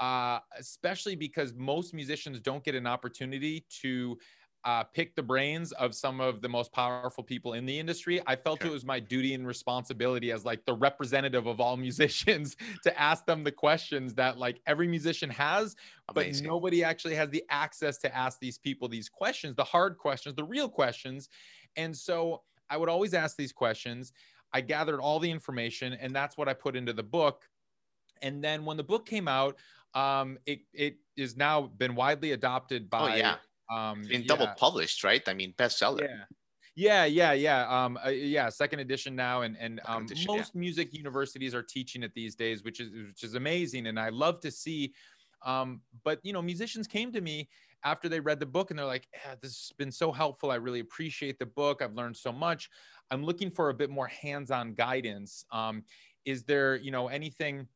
uh, 0.00 0.38
especially 0.58 1.14
because 1.14 1.52
most 1.54 1.92
musicians 1.92 2.40
don't 2.40 2.64
get 2.64 2.74
an 2.74 2.86
opportunity 2.86 3.66
to 3.82 4.18
uh, 4.64 4.82
pick 4.84 5.14
the 5.14 5.22
brains 5.22 5.72
of 5.72 5.94
some 5.94 6.20
of 6.20 6.42
the 6.42 6.48
most 6.48 6.72
powerful 6.72 7.22
people 7.22 7.54
in 7.54 7.64
the 7.64 7.78
industry. 7.78 8.20
I 8.26 8.36
felt 8.36 8.60
sure. 8.60 8.70
it 8.70 8.72
was 8.72 8.84
my 8.84 8.98
duty 8.98 9.34
and 9.34 9.46
responsibility 9.46 10.32
as 10.32 10.44
like 10.44 10.64
the 10.64 10.74
representative 10.74 11.46
of 11.46 11.60
all 11.60 11.76
musicians 11.88 12.56
to 12.82 13.00
ask 13.00 13.24
them 13.24 13.44
the 13.44 13.52
questions 13.52 14.14
that 14.14 14.38
like 14.38 14.60
every 14.66 14.88
musician 14.88 15.30
has, 15.30 15.76
Amazing. 16.08 16.44
but 16.44 16.50
nobody 16.50 16.82
actually 16.82 17.14
has 17.14 17.30
the 17.30 17.44
access 17.50 17.98
to 17.98 18.14
ask 18.14 18.38
these 18.40 18.58
people 18.58 18.88
these 18.88 19.08
questions, 19.08 19.54
the 19.54 19.64
hard 19.64 19.96
questions, 19.96 20.34
the 20.34 20.44
real 20.44 20.68
questions. 20.68 21.28
And 21.76 21.96
so 21.96 22.42
I 22.68 22.76
would 22.76 22.88
always 22.88 23.14
ask 23.14 23.36
these 23.36 23.52
questions. 23.52 24.12
I 24.52 24.60
gathered 24.60 25.00
all 25.00 25.18
the 25.20 25.30
information, 25.30 25.92
and 25.92 26.14
that's 26.14 26.36
what 26.36 26.48
I 26.48 26.54
put 26.54 26.74
into 26.74 26.92
the 26.92 27.02
book. 27.02 27.44
And 28.22 28.42
then 28.42 28.64
when 28.64 28.76
the 28.76 28.82
book 28.82 29.06
came 29.06 29.28
out, 29.28 29.56
um, 29.94 30.38
it 30.46 30.60
it 30.72 30.96
is 31.16 31.36
now 31.36 31.62
been 31.62 31.94
widely 31.94 32.32
adopted 32.32 32.88
oh, 32.92 32.98
by. 32.98 33.12
Oh, 33.12 33.16
yeah. 33.16 33.36
Um, 33.70 34.00
it's 34.00 34.08
been 34.08 34.22
yeah. 34.22 34.28
double 34.28 34.48
published, 34.56 35.04
right? 35.04 35.22
I 35.26 35.34
mean, 35.34 35.54
bestseller. 35.58 36.02
Yeah. 36.02 36.24
Yeah, 36.78 37.06
yeah, 37.06 37.32
yeah. 37.32 37.66
Um, 37.66 37.98
uh, 38.06 38.10
yeah, 38.10 38.48
second 38.50 38.78
edition 38.78 39.16
now, 39.16 39.42
and 39.42 39.56
and 39.58 39.80
um, 39.84 40.04
edition, 40.04 40.26
most 40.28 40.52
yeah. 40.54 40.60
music 40.60 40.94
universities 40.94 41.52
are 41.52 41.62
teaching 41.62 42.04
it 42.04 42.12
these 42.14 42.36
days, 42.36 42.62
which 42.62 42.78
is 42.78 42.92
which 42.92 43.24
is 43.24 43.34
amazing, 43.34 43.88
and 43.88 43.98
I 43.98 44.10
love 44.10 44.38
to 44.42 44.50
see. 44.52 44.94
Um, 45.44 45.80
but 46.04 46.20
you 46.22 46.32
know, 46.32 46.40
musicians 46.40 46.86
came 46.86 47.10
to 47.10 47.20
me 47.20 47.48
after 47.82 48.08
they 48.08 48.20
read 48.20 48.38
the 48.38 48.46
book, 48.46 48.70
and 48.70 48.78
they're 48.78 48.86
like, 48.86 49.08
yeah, 49.12 49.34
"This 49.42 49.50
has 49.50 49.72
been 49.76 49.90
so 49.90 50.12
helpful. 50.12 50.52
I 50.52 50.54
really 50.54 50.78
appreciate 50.78 51.40
the 51.40 51.46
book. 51.46 51.82
I've 51.82 51.94
learned 51.94 52.16
so 52.16 52.30
much. 52.30 52.70
I'm 53.10 53.24
looking 53.24 53.50
for 53.50 53.70
a 53.70 53.74
bit 53.74 53.90
more 53.90 54.06
hands-on 54.06 54.74
guidance. 54.74 55.44
Um, 55.50 55.82
is 56.24 56.44
there, 56.44 56.76
you 56.76 56.92
know, 56.92 57.08
anything 57.08 57.66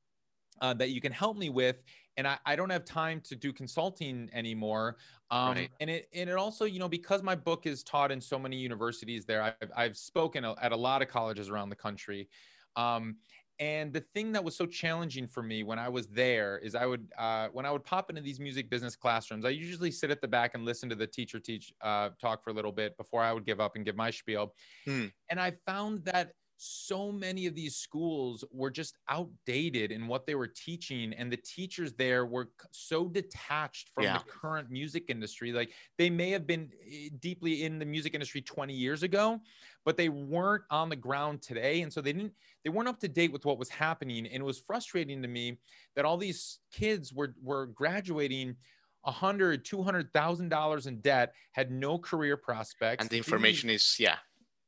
uh, 0.61 0.75
that 0.75 0.90
you 0.90 1.00
can 1.00 1.11
help 1.11 1.37
me 1.37 1.49
with?" 1.49 1.82
And 2.16 2.26
I, 2.26 2.38
I, 2.45 2.57
don't 2.57 2.71
have 2.71 2.85
time 2.85 3.21
to 3.23 3.37
do 3.37 3.52
consulting 3.52 4.28
anymore. 4.33 4.97
Um, 5.31 5.54
right. 5.54 5.71
And 5.81 5.88
it 5.88 6.09
and 6.14 6.28
it 6.28 6.37
also, 6.37 6.64
you 6.64 6.78
know, 6.78 6.88
because 6.88 7.23
my 7.23 7.35
book 7.35 7.66
is 7.66 7.83
taught 7.83 8.12
in 8.12 8.21
so 8.21 8.38
many 8.38 8.57
universities 8.57 9.25
there, 9.25 9.42
I've, 9.42 9.71
I've 9.76 9.97
spoken 9.97 10.45
at 10.45 10.73
a 10.73 10.76
lot 10.76 11.02
of 11.02 11.09
colleges 11.09 11.49
around 11.49 11.71
the 11.71 11.76
country. 11.76 12.28
Um, 12.76 13.16
and 13.59 13.92
the 13.92 14.00
thing 14.00 14.33
that 14.33 14.42
was 14.42 14.57
so 14.57 14.66
challenging 14.66 15.28
for 15.28 15.42
me 15.42 15.62
when 15.62 15.78
I 15.78 15.88
was 15.88 16.09
there 16.09 16.59
is 16.59 16.75
I 16.75 16.87
would 16.87 17.07
uh, 17.16 17.49
when 17.52 17.64
I 17.64 17.71
would 17.71 17.85
pop 17.85 18.11
into 18.11 18.21
these 18.23 18.40
music 18.40 18.69
business 18.69 18.97
classrooms, 18.97 19.45
I 19.45 19.50
usually 19.50 19.90
sit 19.90 20.11
at 20.11 20.21
the 20.21 20.28
back 20.28 20.54
and 20.54 20.64
listen 20.64 20.88
to 20.88 20.95
the 20.95 21.07
teacher 21.07 21.38
teach 21.38 21.73
uh, 21.81 22.11
talk 22.21 22.42
for 22.42 22.50
a 22.50 22.52
little 22.52 22.73
bit 22.73 22.97
before 22.97 23.23
I 23.23 23.33
would 23.33 23.47
give 23.47 23.61
up 23.61 23.76
and 23.76 23.85
give 23.85 23.95
my 23.95 24.11
spiel. 24.11 24.54
Hmm. 24.85 25.07
And 25.31 25.38
I 25.38 25.52
found 25.66 26.04
that 26.07 26.33
so 26.56 27.11
many 27.11 27.47
of 27.47 27.54
these 27.54 27.76
schools 27.76 28.44
were 28.52 28.71
just 28.71 28.97
outdated 29.09 29.90
in 29.90 30.06
what 30.06 30.26
they 30.26 30.35
were 30.35 30.47
teaching 30.47 31.12
and 31.14 31.30
the 31.30 31.37
teachers 31.37 31.92
there 31.94 32.25
were 32.25 32.50
so 32.71 33.09
detached 33.09 33.90
from 33.94 34.04
yeah. 34.04 34.18
the 34.18 34.25
current 34.25 34.71
music 34.71 35.04
industry 35.09 35.52
like 35.52 35.73
they 35.99 36.09
may 36.09 36.30
have 36.30 36.47
been 36.47 36.71
eh, 36.90 37.09
deeply 37.21 37.64
in 37.64 37.78
the 37.78 37.85
music 37.85 38.14
industry 38.14 38.40
20 38.40 38.73
years 38.73 39.02
ago 39.02 39.40
but 39.85 39.97
they 39.97 40.09
weren't 40.09 40.62
on 40.71 40.88
the 40.88 40.97
ground 40.97 41.42
today 41.42 41.82
and 41.82 41.92
so 41.92 42.00
they 42.00 42.12
didn't 42.12 42.32
they 42.64 42.71
weren't 42.71 42.88
up 42.88 43.00
to 43.00 43.09
date 43.09 43.32
with 43.32 43.44
what 43.44 43.59
was 43.59 43.68
happening 43.68 44.26
and 44.26 44.37
it 44.37 44.44
was 44.44 44.59
frustrating 44.59 45.21
to 45.21 45.28
me 45.28 45.59
that 45.97 46.04
all 46.04 46.16
these 46.16 46.61
kids 46.73 47.12
were 47.12 47.35
were 47.42 47.66
graduating 47.66 48.54
a 49.04 49.11
hundred, 49.11 49.64
two 49.64 49.82
hundred 49.82 50.12
thousand 50.12 50.49
dollars 50.49 50.87
in 50.87 51.00
debt, 51.00 51.35
had 51.50 51.73
no 51.73 51.99
career 51.99 52.37
prospects. 52.37 53.00
And 53.00 53.11
the 53.11 53.16
information 53.16 53.68
is 53.68 53.97
yeah 53.99 54.18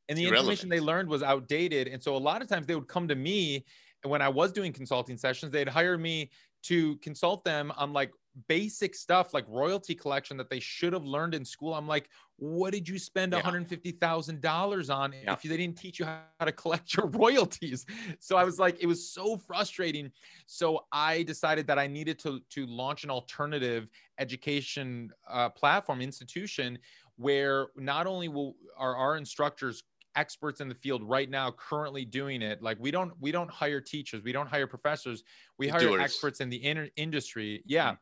and 0.09 0.19
the 0.19 0.27
information 0.27 0.69
they 0.69 0.81
learned 0.81 1.09
was 1.09 1.23
outdated. 1.23 1.89
And 1.89 2.03
so 2.03 2.17
a 2.17 2.19
lot 2.19 2.43
of 2.43 2.49
times 2.49 2.67
they 2.67 2.75
would 2.75 2.89
come 2.89 3.09
to 3.09 3.15
me 3.15 3.65
and 4.05 4.11
when 4.11 4.23
I 4.23 4.29
was 4.29 4.53
doing 4.53 4.73
consulting 4.73 5.17
sessions, 5.17 5.51
they'd 5.51 5.69
hire 5.69 5.99
me 5.99 6.31
to 6.65 6.97
consult 6.99 7.45
them 7.45 7.73
on 7.77 7.93
like 7.93 8.13
basic 8.49 8.95
stuff 8.95 9.33
like 9.33 9.45
royalty 9.49 9.95
collection 9.95 10.37
that 10.37 10.51
they 10.51 10.61
should 10.61 10.93
have 10.93 11.05
learned 11.05 11.35
in 11.35 11.45
school. 11.45 11.73
I'm 11.73 11.87
like, 11.87 12.09
what 12.37 12.73
did 12.73 12.89
you 12.89 12.99
spend 12.99 13.33
yeah. 13.33 13.43
$150,000 13.43 14.95
on 14.95 15.13
yeah. 15.13 15.33
if 15.33 15.43
they 15.43 15.57
didn't 15.57 15.79
teach 15.79 16.01
you 16.01 16.05
how 16.05 16.45
to 16.45 16.53
collect 16.53 16.97
your 16.97 17.07
royalties? 17.11 17.87
So 18.19 18.37
I 18.37 18.45
was 18.45 18.59
like, 18.59 18.83
it 18.83 18.87
was 18.87 19.09
so 19.09 19.37
frustrating. 19.37 20.11
So 20.47 20.85
I 20.93 21.23
decided 21.23 21.67
that 21.69 21.79
I 21.79 21.87
needed 21.87 22.19
to, 22.21 22.41
to 22.51 22.67
launch 22.67 23.05
an 23.05 23.11
alternative 23.11 23.89
education 24.19 25.13
uh, 25.29 25.49
platform 25.51 26.01
institution 26.01 26.79
where 27.17 27.69
not 27.77 28.07
only 28.07 28.29
will 28.29 28.57
are 28.77 28.97
our 28.97 29.17
instructors 29.17 29.85
experts 30.17 30.61
in 30.61 30.69
the 30.69 30.75
field 30.75 31.03
right 31.03 31.29
now 31.29 31.51
currently 31.51 32.05
doing 32.05 32.43
it. 32.43 32.63
Like 32.63 32.77
we 32.81 32.91
don't 32.91 33.13
we 33.21 33.33
don't 33.33 33.51
hire 33.51 33.81
teachers. 33.81 34.23
We 34.23 34.33
don't 34.33 34.49
hire 34.49 34.67
professors. 34.67 35.23
We 35.59 35.69
hire 35.69 35.81
Doers. 35.81 36.03
experts 36.03 36.41
in 36.41 36.51
the 36.51 36.57
in- 36.57 36.91
industry. 36.97 37.63
Yeah. 37.67 37.93
Mm-hmm. 37.93 37.95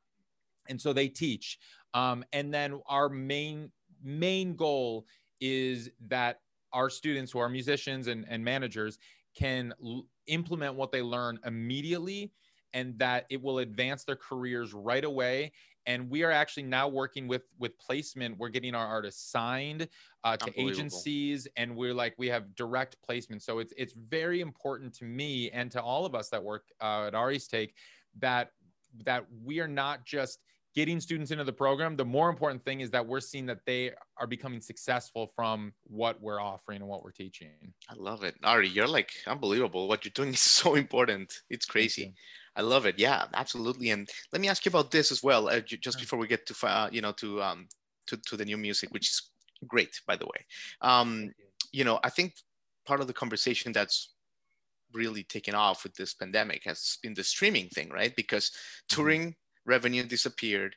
and 0.71 0.81
so 0.81 0.93
they 0.93 1.09
teach. 1.09 1.59
Um, 1.95 2.25
and 2.33 2.53
then 2.53 2.81
our 2.87 3.09
main 3.09 3.71
main 4.03 4.57
goal 4.57 5.07
is 5.41 5.91
that 6.09 6.41
our 6.73 6.89
students 6.89 7.33
who 7.33 7.39
are 7.39 7.49
musicians 7.49 8.07
and, 8.07 8.25
and 8.29 8.45
managers 8.45 8.99
can 9.37 9.75
l- 9.85 10.07
implement 10.27 10.75
what 10.75 10.93
they 10.93 11.03
learn 11.03 11.39
immediately 11.45 12.33
and 12.73 12.99
that 12.99 13.27
it 13.29 13.43
will 13.43 13.59
advance 13.59 14.05
their 14.05 14.17
careers 14.17 14.73
right 14.73 15.05
away 15.05 15.53
and 15.87 16.09
we 16.09 16.23
are 16.23 16.31
actually 16.31 16.65
now 16.65 16.89
working 16.89 17.27
with 17.29 17.43
with 17.59 17.79
placement. 17.79 18.39
We're 18.39 18.49
getting 18.49 18.75
our 18.75 18.87
artists 18.87 19.31
signed 19.31 19.89
uh, 20.25 20.37
to 20.37 20.61
agencies 20.61 21.49
and 21.57 21.75
we're 21.77 21.95
like 21.95 22.15
we 22.19 22.29
have 22.29 22.55
direct 22.55 22.97
placement. 23.03 23.43
So 23.43 23.59
it's 23.59 23.73
it's 23.77 23.95
very 23.95 24.41
important 24.41 24.95
to 24.95 25.05
me 25.05 25.51
and 25.51 25.71
to 25.73 25.83
all 25.83 26.07
of 26.07 26.15
us 26.15 26.29
that 26.31 26.43
work 26.43 26.65
uh, 26.81 27.07
at 27.07 27.15
Ari's 27.15 27.47
Take 27.47 27.75
that 28.19 28.51
that 29.05 29.27
we 29.45 29.61
are 29.61 29.69
not 29.69 30.05
just 30.05 30.39
getting 30.75 31.01
students 31.01 31.31
into 31.31 31.45
the 31.45 31.53
program 31.53 31.97
the 31.97 32.05
more 32.05 32.29
important 32.29 32.65
thing 32.65 32.81
is 32.81 32.91
that 32.91 33.07
we're 33.07 33.21
seeing 33.21 33.47
that 33.47 33.61
they 33.67 33.91
are 34.19 34.27
becoming 34.27 34.61
successful 34.61 35.33
from 35.37 35.73
what 35.85 36.21
we're 36.21 36.41
offering 36.41 36.81
and 36.81 36.89
what 36.89 37.03
we're 37.03 37.11
teaching 37.11 37.73
i 37.91 37.95
love 37.97 38.23
it 38.25 38.35
ari 38.45 38.69
you're 38.69 38.89
like 38.89 39.11
unbelievable 39.27 39.89
what 39.89 40.05
you're 40.05 40.13
doing 40.15 40.31
is 40.31 40.41
so 40.63 40.75
important 40.75 41.43
it's 41.51 41.67
crazy 41.67 42.15
I 42.55 42.61
love 42.61 42.87
it. 42.87 42.99
Yeah, 42.99 43.25
absolutely. 43.35 43.91
And 43.91 44.09
let 44.33 44.43
me 44.43 44.49
ask 44.49 44.65
you 44.65 44.71
about 44.71 44.91
this 44.91 45.11
as 45.11 45.23
well, 45.23 45.49
uh, 45.49 45.61
just 45.61 45.99
before 45.99 46.19
we 46.19 46.29
get 46.29 46.47
to 46.47 46.67
uh, 46.67 46.89
you 46.93 47.01
know 47.01 47.13
to 47.13 47.43
um 47.43 47.67
to, 48.09 48.17
to 48.17 48.37
the 48.37 48.45
new 48.45 48.59
music, 48.59 48.91
which 48.91 49.09
is 49.09 49.31
great, 49.67 50.01
by 50.07 50.17
the 50.17 50.27
way. 50.27 50.47
Um, 50.81 51.33
you 51.73 51.85
know, 51.85 51.99
I 52.05 52.11
think 52.11 52.35
part 52.87 53.01
of 53.01 53.07
the 53.07 53.13
conversation 53.13 53.73
that's 53.73 54.13
really 54.93 55.23
taken 55.23 55.55
off 55.55 55.85
with 55.85 55.95
this 55.95 56.15
pandemic 56.15 56.65
has 56.65 56.99
been 57.03 57.15
the 57.15 57.25
streaming 57.25 57.69
thing, 57.69 57.89
right? 57.91 58.15
Because 58.15 58.51
mm-hmm. 58.51 58.97
touring. 58.97 59.35
Revenue 59.67 60.05
disappeared, 60.05 60.77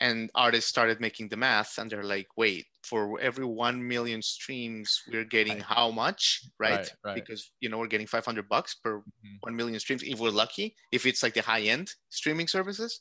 and 0.00 0.30
artists 0.34 0.68
started 0.68 1.00
making 1.00 1.28
the 1.28 1.36
math 1.36 1.78
and 1.78 1.90
they're 1.90 2.02
like 2.02 2.26
wait 2.36 2.66
for 2.82 3.20
every 3.20 3.44
1 3.44 3.86
million 3.86 4.22
streams 4.22 5.02
we're 5.12 5.24
getting 5.24 5.54
right. 5.54 5.62
how 5.62 5.90
much 5.90 6.42
right? 6.58 6.78
Right, 6.78 6.90
right? 7.04 7.14
because 7.14 7.52
you 7.60 7.68
know 7.68 7.78
we're 7.78 7.86
getting 7.86 8.06
500 8.06 8.48
bucks 8.48 8.74
per 8.74 8.98
mm-hmm. 8.98 9.36
1 9.40 9.56
million 9.56 9.78
streams 9.78 10.02
if 10.02 10.18
we're 10.18 10.30
lucky 10.30 10.74
if 10.90 11.06
it's 11.06 11.22
like 11.22 11.34
the 11.34 11.42
high 11.42 11.62
end 11.62 11.92
streaming 12.08 12.48
services 12.48 13.00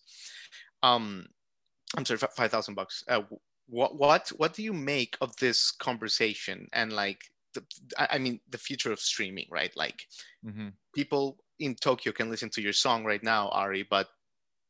um 0.83 1.25
i'm 1.97 2.05
sorry 2.05 2.19
5000 2.19 2.75
bucks 2.75 3.03
uh, 3.07 3.21
what 3.67 3.97
what 3.97 4.29
what 4.37 4.53
do 4.53 4.61
you 4.61 4.73
make 4.73 5.17
of 5.21 5.35
this 5.37 5.71
conversation 5.71 6.67
and 6.73 6.91
like 6.93 7.21
the, 7.53 7.63
i 7.97 8.17
mean 8.17 8.39
the 8.49 8.57
future 8.57 8.91
of 8.91 8.99
streaming 8.99 9.47
right 9.49 9.75
like 9.75 10.01
mm-hmm. 10.45 10.67
people 10.93 11.37
in 11.59 11.75
tokyo 11.75 12.11
can 12.11 12.29
listen 12.29 12.49
to 12.49 12.61
your 12.61 12.73
song 12.73 13.03
right 13.05 13.23
now 13.23 13.49
ari 13.49 13.85
but 13.89 14.07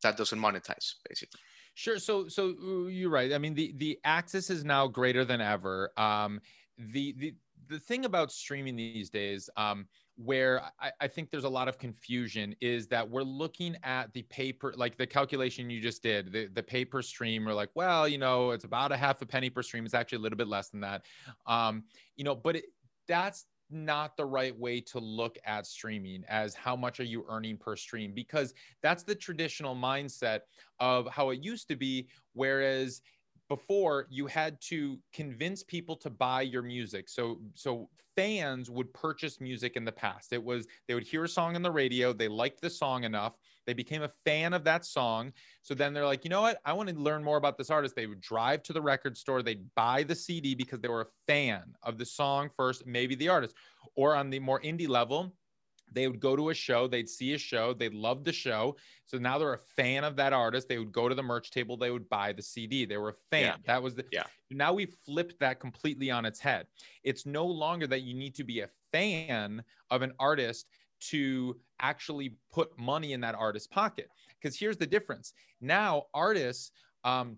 that 0.02 0.18
doesn't 0.18 0.40
monetize 0.40 0.96
basically 1.08 1.40
Sure. 1.80 1.98
So, 1.98 2.28
so 2.28 2.88
you're 2.90 3.10
right. 3.10 3.32
I 3.32 3.38
mean, 3.38 3.54
the 3.54 3.74
the 3.78 4.00
access 4.04 4.50
is 4.50 4.66
now 4.66 4.86
greater 4.86 5.24
than 5.24 5.40
ever. 5.40 5.94
Um, 5.96 6.42
the 6.78 7.14
the 7.18 7.34
the 7.70 7.80
thing 7.80 8.04
about 8.04 8.34
streaming 8.34 8.76
these 8.76 9.10
days, 9.10 9.50
um, 9.56 9.88
where 10.18 10.62
I, 10.78 10.92
I, 11.00 11.08
think 11.08 11.32
there's 11.32 11.46
a 11.46 11.50
lot 11.50 11.70
of 11.70 11.78
confusion, 11.78 12.54
is 12.60 12.88
that 12.88 13.08
we're 13.08 13.24
looking 13.24 13.78
at 13.84 14.12
the 14.12 14.24
paper, 14.24 14.74
like 14.76 14.98
the 14.98 15.08
calculation 15.08 15.70
you 15.70 15.80
just 15.80 16.04
did, 16.04 16.34
the 16.34 16.48
the 16.48 16.64
pay 16.64 16.84
per 16.84 17.02
stream. 17.02 17.46
We're 17.46 17.54
like, 17.54 17.70
well, 17.76 18.10
you 18.10 18.18
know, 18.18 18.52
it's 18.52 18.66
about 18.66 18.92
a 18.92 18.98
half 18.98 19.22
a 19.22 19.26
penny 19.26 19.50
per 19.50 19.64
stream. 19.64 19.86
It's 19.86 19.94
actually 19.94 20.18
a 20.18 20.22
little 20.22 20.38
bit 20.38 20.50
less 20.50 20.68
than 20.68 20.82
that. 20.82 21.06
Um, 21.46 21.86
you 22.18 22.26
know, 22.26 22.36
but 22.36 22.58
it, 22.58 22.66
that's 23.08 23.46
not 23.70 24.18
the 24.18 24.26
right 24.26 24.58
way 24.58 24.82
to 24.82 25.00
look 25.00 25.38
at 25.46 25.66
streaming 25.66 26.24
as 26.28 26.56
how 26.56 26.76
much 26.76 27.00
are 27.00 27.06
you 27.06 27.26
earning 27.30 27.58
per 27.58 27.76
stream 27.76 28.12
because 28.14 28.54
that's 28.82 29.04
the 29.04 29.16
traditional 29.16 29.76
mindset 29.76 30.40
of 30.80 31.08
how 31.08 31.30
it 31.30 31.44
used 31.44 31.68
to 31.68 31.76
be 31.76 32.08
whereas 32.34 33.02
before 33.50 34.06
you 34.10 34.28
had 34.28 34.62
to 34.62 35.00
convince 35.12 35.64
people 35.64 35.96
to 35.98 36.10
buy 36.10 36.42
your 36.42 36.62
music. 36.62 37.10
So 37.10 37.42
so 37.56 37.90
fans 38.16 38.70
would 38.70 38.94
purchase 38.94 39.42
music 39.42 39.76
in 39.76 39.84
the 39.84 39.92
past. 39.92 40.32
It 40.34 40.44
was 40.44 40.68
they 40.88 40.94
would 40.94 41.04
hear 41.04 41.24
a 41.24 41.28
song 41.28 41.56
on 41.56 41.64
the 41.64 41.72
radio 41.72 42.14
they 42.14 42.28
liked 42.28 42.62
the 42.62 42.70
song 42.70 43.04
enough 43.04 43.34
they 43.66 43.74
became 43.74 44.04
a 44.04 44.12
fan 44.26 44.54
of 44.54 44.64
that 44.64 44.86
song. 44.86 45.32
So 45.62 45.74
then 45.74 45.94
they're 45.94 46.06
like 46.06 46.24
you 46.24 46.30
know 46.30 46.42
what? 46.42 46.60
I 46.64 46.74
want 46.74 46.90
to 46.90 46.96
learn 46.96 47.24
more 47.24 47.38
about 47.38 47.58
this 47.58 47.70
artist. 47.70 47.96
They 47.96 48.08
would 48.08 48.22
drive 48.22 48.64
to 48.64 48.74
the 48.74 48.82
record 48.82 49.18
store 49.18 49.42
they'd 49.42 49.66
buy 49.76 50.04
the 50.04 50.16
cd 50.16 50.54
because 50.54 50.80
they 50.80 50.88
were 50.88 51.02
a 51.02 51.08
fan 51.28 51.74
of 51.84 51.98
the 51.98 52.06
song 52.06 52.50
first 52.56 52.86
maybe 52.86 53.16
the 53.16 53.30
artist. 53.30 53.56
Or 53.96 54.16
on 54.16 54.30
the 54.30 54.40
more 54.40 54.62
indie 54.62 54.88
level 54.88 55.34
they 55.92 56.08
would 56.08 56.20
go 56.20 56.36
to 56.36 56.50
a 56.50 56.54
show, 56.54 56.88
they'd 56.88 57.10
see 57.10 57.34
a 57.34 57.38
show, 57.38 57.74
they'd 57.74 57.94
love 57.94 58.24
the 58.24 58.32
show. 58.32 58.76
So 59.06 59.18
now 59.18 59.38
they're 59.38 59.54
a 59.54 59.58
fan 59.58 60.04
of 60.04 60.16
that 60.18 60.34
artist. 60.34 60.68
They 60.68 60.78
would 60.78 60.92
go 60.92 61.10
to 61.10 61.16
the 61.16 61.24
merch 61.24 61.52
table, 61.52 61.78
they 61.78 61.92
would 61.92 62.10
buy 62.10 62.34
the 62.34 62.42
CD. 62.42 62.86
They 62.86 62.98
were 62.98 63.10
a 63.10 63.16
fan. 63.32 63.46
Yeah. 63.46 63.56
That 63.66 63.84
was 63.84 63.96
the 63.96 64.06
yeah. 64.12 64.24
Now 64.52 64.74
we 64.74 64.86
flipped 64.86 65.40
that 65.40 65.60
completely 65.60 66.12
on 66.12 66.26
its 66.26 66.40
head. 66.40 66.68
It's 67.04 67.26
no 67.26 67.46
longer 67.46 67.88
that 67.88 68.02
you 68.02 68.14
need 68.14 68.36
to 68.36 68.44
be 68.44 68.62
a 68.62 68.70
fan 68.92 69.64
of 69.90 70.02
an 70.02 70.14
artist 70.20 70.68
to 71.02 71.58
actually 71.80 72.36
put 72.52 72.78
money 72.78 73.14
in 73.14 73.22
that 73.22 73.36
artist's 73.36 73.68
pocket. 73.68 74.10
Because 74.42 74.58
here's 74.58 74.78
the 74.78 74.88
difference. 74.88 75.34
Now 75.62 76.06
artists 76.14 76.72
um, 77.04 77.38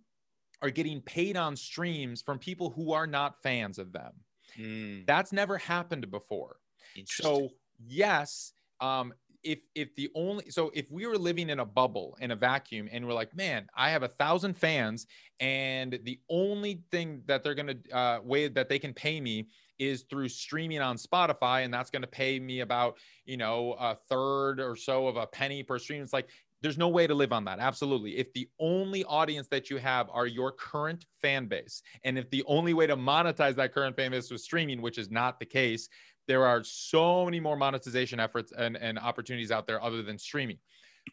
are 0.62 0.70
getting 0.70 1.02
paid 1.02 1.38
on 1.38 1.56
streams 1.56 2.22
from 2.22 2.40
people 2.40 2.70
who 2.70 2.94
are 2.94 3.08
not 3.08 3.42
fans 3.42 3.80
of 3.80 3.92
them. 3.92 4.12
Mm. 4.60 5.06
That's 5.06 5.32
never 5.32 5.58
happened 5.58 6.10
before. 6.12 6.58
So 7.06 7.50
yes, 7.88 8.54
um, 8.80 9.14
if 9.44 9.60
if 9.76 9.96
the 9.96 10.10
only 10.16 10.50
so 10.50 10.72
if 10.74 10.90
we 10.92 11.06
were 11.08 11.18
living 11.18 11.50
in 11.50 11.60
a 11.60 11.66
bubble 11.66 12.18
in 12.22 12.32
a 12.32 12.36
vacuum 12.36 12.88
and 12.92 13.06
we're 13.06 13.14
like 13.14 13.36
man 13.36 13.68
i 13.76 13.90
have 13.90 14.04
a 14.04 14.08
thousand 14.08 14.56
fans 14.56 15.08
and 15.40 16.00
the 16.04 16.20
only 16.30 16.84
thing 16.92 17.22
that 17.26 17.44
they're 17.44 17.56
gonna 17.56 17.76
uh, 17.92 18.20
way 18.24 18.48
that 18.48 18.70
they 18.70 18.80
can 18.80 18.94
pay 18.94 19.20
me 19.20 19.48
is 19.80 20.04
through 20.04 20.30
streaming 20.30 20.80
on 20.80 20.96
spotify 20.96 21.66
and 21.66 21.74
that's 21.74 21.90
gonna 21.90 22.08
pay 22.08 22.40
me 22.40 22.60
about 22.60 22.98
you 23.26 23.38
know 23.38 23.76
a 23.80 23.96
third 24.10 24.60
or 24.60 24.76
so 24.76 25.08
of 25.08 25.18
a 25.18 25.26
penny 25.28 25.64
per 25.64 25.80
stream. 25.80 26.04
It's 26.04 26.14
like 26.14 26.30
there's 26.62 26.78
no 26.78 26.90
way 26.90 27.08
to 27.08 27.16
live 27.16 27.34
on 27.34 27.46
that 27.46 27.60
absolutely. 27.60 28.18
If 28.18 28.32
the 28.34 28.48
only 28.60 29.04
audience 29.06 29.48
that 29.48 29.72
you 29.72 29.78
have 29.78 30.08
are 30.12 30.28
your 30.28 30.52
current 30.52 31.06
fan 31.22 31.48
base 31.48 31.82
and 32.04 32.20
if 32.20 32.30
the 32.30 32.44
only 32.46 32.74
way 32.76 32.86
to 32.86 32.96
monetize 32.96 33.56
that 33.56 33.74
current 33.74 33.96
fan 33.96 34.12
base 34.12 34.30
was 34.30 34.44
streaming 34.44 34.82
which 34.82 35.00
is 35.00 35.10
not 35.10 35.40
the 35.40 35.46
case 35.46 35.90
there 36.32 36.46
are 36.46 36.64
so 36.64 37.26
many 37.26 37.42
more 37.42 37.58
monetization 37.58 38.18
efforts 38.18 38.54
and, 38.58 38.78
and 38.78 38.98
opportunities 38.98 39.52
out 39.52 39.68
there 39.68 39.84
other 39.84 40.02
than 40.02 40.18
streaming. 40.18 40.58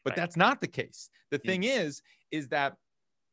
But 0.05 0.13
right. 0.13 0.17
that's 0.17 0.37
not 0.37 0.61
the 0.61 0.69
case. 0.69 1.11
The 1.33 1.39
thing 1.39 1.63
mm. 1.63 1.77
is, 1.77 2.03
is 2.31 2.47
that 2.51 2.77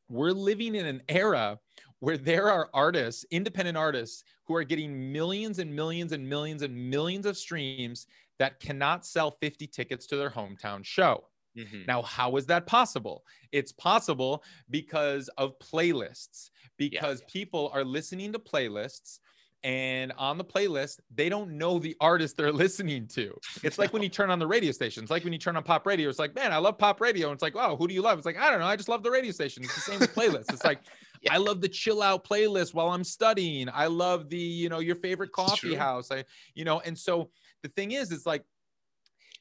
we're 0.09 0.31
living 0.31 0.73
in 0.73 0.87
an 0.87 1.03
era 1.07 1.59
where 1.99 2.17
there 2.17 2.49
are 2.49 2.71
artists, 2.73 3.23
independent 3.29 3.77
artists, 3.77 4.23
who 4.47 4.55
are 4.55 4.63
getting 4.63 5.11
millions 5.11 5.59
and 5.59 5.75
millions 5.75 6.11
and 6.11 6.27
millions 6.27 6.63
and 6.63 6.75
millions 6.75 7.27
of 7.27 7.37
streams 7.37 8.07
that 8.39 8.59
cannot 8.59 9.05
sell 9.05 9.37
50 9.39 9.67
tickets 9.67 10.07
to 10.07 10.17
their 10.17 10.31
hometown 10.31 10.83
show. 10.83 11.25
Mm-hmm. 11.55 11.81
Now, 11.87 12.01
how 12.01 12.35
is 12.37 12.47
that 12.47 12.65
possible? 12.65 13.23
It's 13.51 13.71
possible 13.73 14.43
because 14.71 15.29
of 15.37 15.53
playlists, 15.59 16.49
because 16.77 17.21
yeah. 17.21 17.27
people 17.31 17.69
are 17.75 17.83
listening 17.83 18.33
to 18.33 18.39
playlists 18.39 19.19
and 19.65 20.13
on 20.19 20.37
the 20.37 20.45
playlist 20.45 20.99
they 21.13 21.27
don't 21.27 21.57
know 21.57 21.79
the 21.79 21.97
artist 21.99 22.37
they're 22.37 22.51
listening 22.63 23.07
to. 23.07 23.35
It's 23.63 23.77
like 23.79 23.91
when 23.91 24.03
you 24.03 24.09
turn 24.09 24.29
on 24.29 24.37
the 24.39 24.47
radio 24.47 24.71
station 24.71 25.03
it's 25.03 25.11
like 25.11 25.23
when 25.23 25.33
you 25.33 25.39
turn 25.39 25.57
on 25.57 25.63
pop 25.63 25.85
radio 25.85 26.07
it's 26.07 26.19
like 26.19 26.35
man 26.35 26.53
i 26.53 26.57
love 26.57 26.77
pop 26.77 27.01
radio. 27.01 27.27
And 27.27 27.33
it's 27.33 27.41
like 27.41 27.55
oh 27.55 27.75
who 27.75 27.87
do 27.87 27.93
you 27.93 28.01
love? 28.01 28.17
It's 28.17 28.25
like 28.25 28.37
i 28.37 28.49
don't 28.49 28.59
know 28.59 28.67
i 28.67 28.75
just 28.75 28.87
love 28.87 29.03
the 29.03 29.11
radio 29.11 29.31
station 29.31 29.63
it's 29.63 29.73
the 29.73 29.81
same 29.81 29.99
with 29.99 30.13
playlists. 30.13 30.53
It's 30.53 30.63
like 30.63 30.81
yeah. 31.21 31.33
i 31.33 31.37
love 31.37 31.59
the 31.61 31.67
chill 31.67 32.01
out 32.01 32.23
playlist 32.23 32.73
while 32.75 32.89
i'm 32.89 33.03
studying. 33.03 33.67
I 33.73 33.87
love 33.87 34.29
the 34.29 34.37
you 34.37 34.69
know 34.69 34.79
your 34.79 34.95
favorite 34.95 35.31
coffee 35.31 35.75
house. 35.75 36.11
I 36.11 36.23
you 36.53 36.63
know 36.63 36.79
and 36.81 36.97
so 36.97 37.31
the 37.63 37.69
thing 37.69 37.91
is 37.91 38.11
it's 38.11 38.27
like 38.27 38.43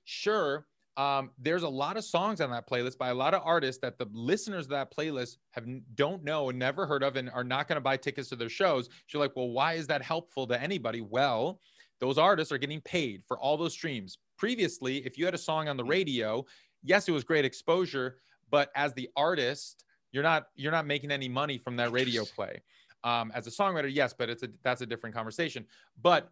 sure 0.04 0.66
um, 0.96 1.30
there's 1.38 1.64
a 1.64 1.68
lot 1.68 1.96
of 1.96 2.04
songs 2.04 2.40
on 2.40 2.50
that 2.50 2.68
playlist 2.68 2.98
by 2.98 3.08
a 3.08 3.14
lot 3.14 3.34
of 3.34 3.42
artists 3.44 3.80
that 3.82 3.98
the 3.98 4.06
listeners 4.12 4.66
of 4.66 4.70
that 4.70 4.94
playlist 4.94 5.38
have 5.50 5.64
don't 5.96 6.22
know 6.22 6.50
and 6.50 6.58
never 6.58 6.86
heard 6.86 7.02
of 7.02 7.16
and 7.16 7.30
are 7.30 7.42
not 7.42 7.66
going 7.66 7.76
to 7.76 7.80
buy 7.80 7.96
tickets 7.96 8.28
to 8.28 8.36
their 8.36 8.48
shows. 8.48 8.88
You're 9.12 9.20
like, 9.20 9.34
well, 9.34 9.48
why 9.48 9.74
is 9.74 9.88
that 9.88 10.02
helpful 10.02 10.46
to 10.46 10.60
anybody? 10.60 11.00
Well, 11.00 11.58
those 12.00 12.16
artists 12.16 12.52
are 12.52 12.58
getting 12.58 12.80
paid 12.82 13.22
for 13.26 13.38
all 13.38 13.56
those 13.56 13.72
streams. 13.72 14.18
Previously, 14.38 14.98
if 15.04 15.18
you 15.18 15.24
had 15.24 15.34
a 15.34 15.38
song 15.38 15.68
on 15.68 15.76
the 15.76 15.84
mm. 15.84 15.90
radio, 15.90 16.44
yes, 16.82 17.08
it 17.08 17.12
was 17.12 17.24
great 17.24 17.44
exposure, 17.44 18.18
but 18.50 18.70
as 18.76 18.94
the 18.94 19.08
artist, 19.16 19.84
you're 20.12 20.22
not 20.22 20.46
you're 20.54 20.72
not 20.72 20.86
making 20.86 21.10
any 21.10 21.28
money 21.28 21.58
from 21.58 21.76
that 21.76 21.90
radio 21.90 22.24
play. 22.36 22.62
Um, 23.02 23.32
as 23.34 23.46
a 23.46 23.50
songwriter, 23.50 23.92
yes, 23.92 24.14
but 24.16 24.30
it's 24.30 24.44
a 24.44 24.48
that's 24.62 24.80
a 24.80 24.86
different 24.86 25.14
conversation. 25.14 25.66
But 26.00 26.30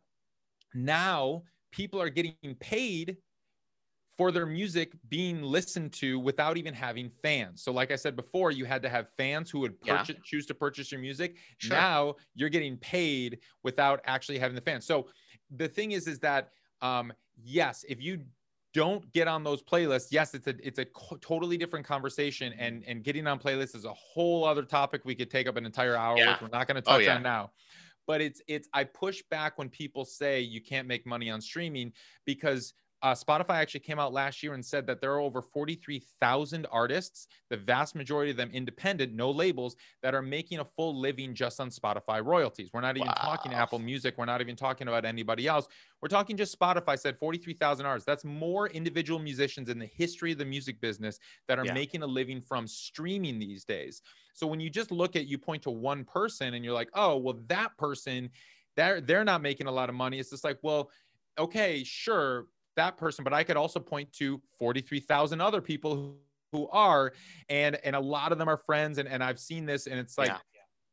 now 0.72 1.42
people 1.72 2.00
are 2.00 2.08
getting 2.10 2.54
paid 2.60 3.16
for 4.18 4.30
their 4.30 4.46
music 4.46 4.92
being 5.08 5.42
listened 5.42 5.92
to 5.92 6.18
without 6.18 6.56
even 6.56 6.74
having 6.74 7.10
fans. 7.22 7.62
So, 7.62 7.72
like 7.72 7.90
I 7.90 7.96
said 7.96 8.14
before, 8.14 8.50
you 8.50 8.64
had 8.64 8.82
to 8.82 8.88
have 8.88 9.08
fans 9.16 9.50
who 9.50 9.60
would 9.60 9.80
purchase, 9.80 10.16
yeah. 10.16 10.22
choose 10.24 10.46
to 10.46 10.54
purchase 10.54 10.92
your 10.92 11.00
music. 11.00 11.36
Sure. 11.58 11.76
Now 11.76 12.14
you're 12.34 12.50
getting 12.50 12.76
paid 12.78 13.38
without 13.62 14.00
actually 14.04 14.38
having 14.38 14.54
the 14.54 14.60
fans. 14.60 14.86
So, 14.86 15.08
the 15.56 15.68
thing 15.68 15.92
is, 15.92 16.06
is 16.06 16.18
that 16.20 16.50
um, 16.82 17.12
yes, 17.42 17.84
if 17.88 18.02
you 18.02 18.20
don't 18.74 19.10
get 19.12 19.28
on 19.28 19.44
those 19.44 19.62
playlists, 19.62 20.08
yes, 20.10 20.34
it's 20.34 20.46
a 20.46 20.54
it's 20.66 20.78
a 20.78 20.84
co- 20.84 21.16
totally 21.16 21.56
different 21.56 21.86
conversation, 21.86 22.52
and 22.58 22.84
and 22.86 23.02
getting 23.02 23.26
on 23.26 23.38
playlists 23.38 23.74
is 23.74 23.84
a 23.86 23.94
whole 23.94 24.44
other 24.44 24.62
topic 24.62 25.02
we 25.04 25.14
could 25.14 25.30
take 25.30 25.48
up 25.48 25.56
an 25.56 25.64
entire 25.64 25.96
hour. 25.96 26.18
Yeah. 26.18 26.32
Which 26.32 26.42
we're 26.42 26.56
not 26.56 26.68
going 26.68 26.82
to 26.82 26.88
oh, 26.88 26.92
touch 26.92 27.02
oh, 27.02 27.04
yeah. 27.04 27.16
on 27.16 27.22
now 27.22 27.50
but 28.04 28.20
it's 28.20 28.42
it's 28.48 28.68
i 28.74 28.82
push 28.82 29.22
back 29.30 29.58
when 29.58 29.68
people 29.68 30.04
say 30.04 30.40
you 30.40 30.60
can't 30.60 30.88
make 30.88 31.06
money 31.06 31.30
on 31.30 31.40
streaming 31.40 31.92
because 32.24 32.74
uh, 33.02 33.14
Spotify 33.14 33.56
actually 33.56 33.80
came 33.80 33.98
out 33.98 34.12
last 34.12 34.42
year 34.42 34.54
and 34.54 34.64
said 34.64 34.86
that 34.86 35.00
there 35.00 35.12
are 35.12 35.18
over 35.18 35.42
43,000 35.42 36.66
artists, 36.70 37.26
the 37.50 37.56
vast 37.56 37.96
majority 37.96 38.30
of 38.30 38.36
them 38.36 38.50
independent, 38.52 39.12
no 39.12 39.30
labels, 39.30 39.74
that 40.02 40.14
are 40.14 40.22
making 40.22 40.60
a 40.60 40.64
full 40.64 40.98
living 40.98 41.34
just 41.34 41.58
on 41.58 41.68
Spotify 41.70 42.24
royalties. 42.24 42.70
We're 42.72 42.80
not 42.80 42.96
even 42.96 43.08
wow. 43.08 43.14
talking 43.20 43.52
Apple 43.52 43.80
Music. 43.80 44.14
We're 44.16 44.26
not 44.26 44.40
even 44.40 44.54
talking 44.54 44.86
about 44.86 45.04
anybody 45.04 45.48
else. 45.48 45.66
We're 46.00 46.08
talking 46.08 46.36
just 46.36 46.56
Spotify 46.56 46.96
said 46.96 47.18
43,000 47.18 47.84
artists. 47.84 48.06
That's 48.06 48.24
more 48.24 48.68
individual 48.68 49.18
musicians 49.18 49.68
in 49.68 49.80
the 49.80 49.86
history 49.86 50.30
of 50.30 50.38
the 50.38 50.44
music 50.44 50.80
business 50.80 51.18
that 51.48 51.58
are 51.58 51.66
yeah. 51.66 51.74
making 51.74 52.02
a 52.04 52.06
living 52.06 52.40
from 52.40 52.68
streaming 52.68 53.40
these 53.40 53.64
days. 53.64 54.00
So 54.32 54.46
when 54.46 54.60
you 54.60 54.70
just 54.70 54.92
look 54.92 55.16
at, 55.16 55.26
you 55.26 55.38
point 55.38 55.62
to 55.62 55.70
one 55.70 56.04
person 56.04 56.54
and 56.54 56.64
you're 56.64 56.74
like, 56.74 56.90
oh, 56.94 57.16
well, 57.16 57.40
that 57.48 57.76
person, 57.78 58.30
they're, 58.76 59.00
they're 59.00 59.24
not 59.24 59.42
making 59.42 59.66
a 59.66 59.72
lot 59.72 59.88
of 59.88 59.96
money. 59.96 60.20
It's 60.20 60.30
just 60.30 60.44
like, 60.44 60.58
well, 60.62 60.88
okay, 61.36 61.82
sure 61.82 62.46
that 62.76 62.96
person, 62.96 63.24
but 63.24 63.32
I 63.32 63.44
could 63.44 63.56
also 63.56 63.80
point 63.80 64.12
to 64.14 64.40
43,000 64.58 65.40
other 65.40 65.60
people 65.60 65.94
who, 65.94 66.16
who 66.52 66.68
are, 66.68 67.12
and, 67.48 67.78
and 67.84 67.96
a 67.96 68.00
lot 68.00 68.32
of 68.32 68.38
them 68.38 68.48
are 68.48 68.56
friends. 68.56 68.98
And, 68.98 69.08
and 69.08 69.22
I've 69.22 69.38
seen 69.38 69.66
this 69.66 69.86
and 69.86 69.98
it's 69.98 70.18
like, 70.18 70.28
yeah. 70.28 70.38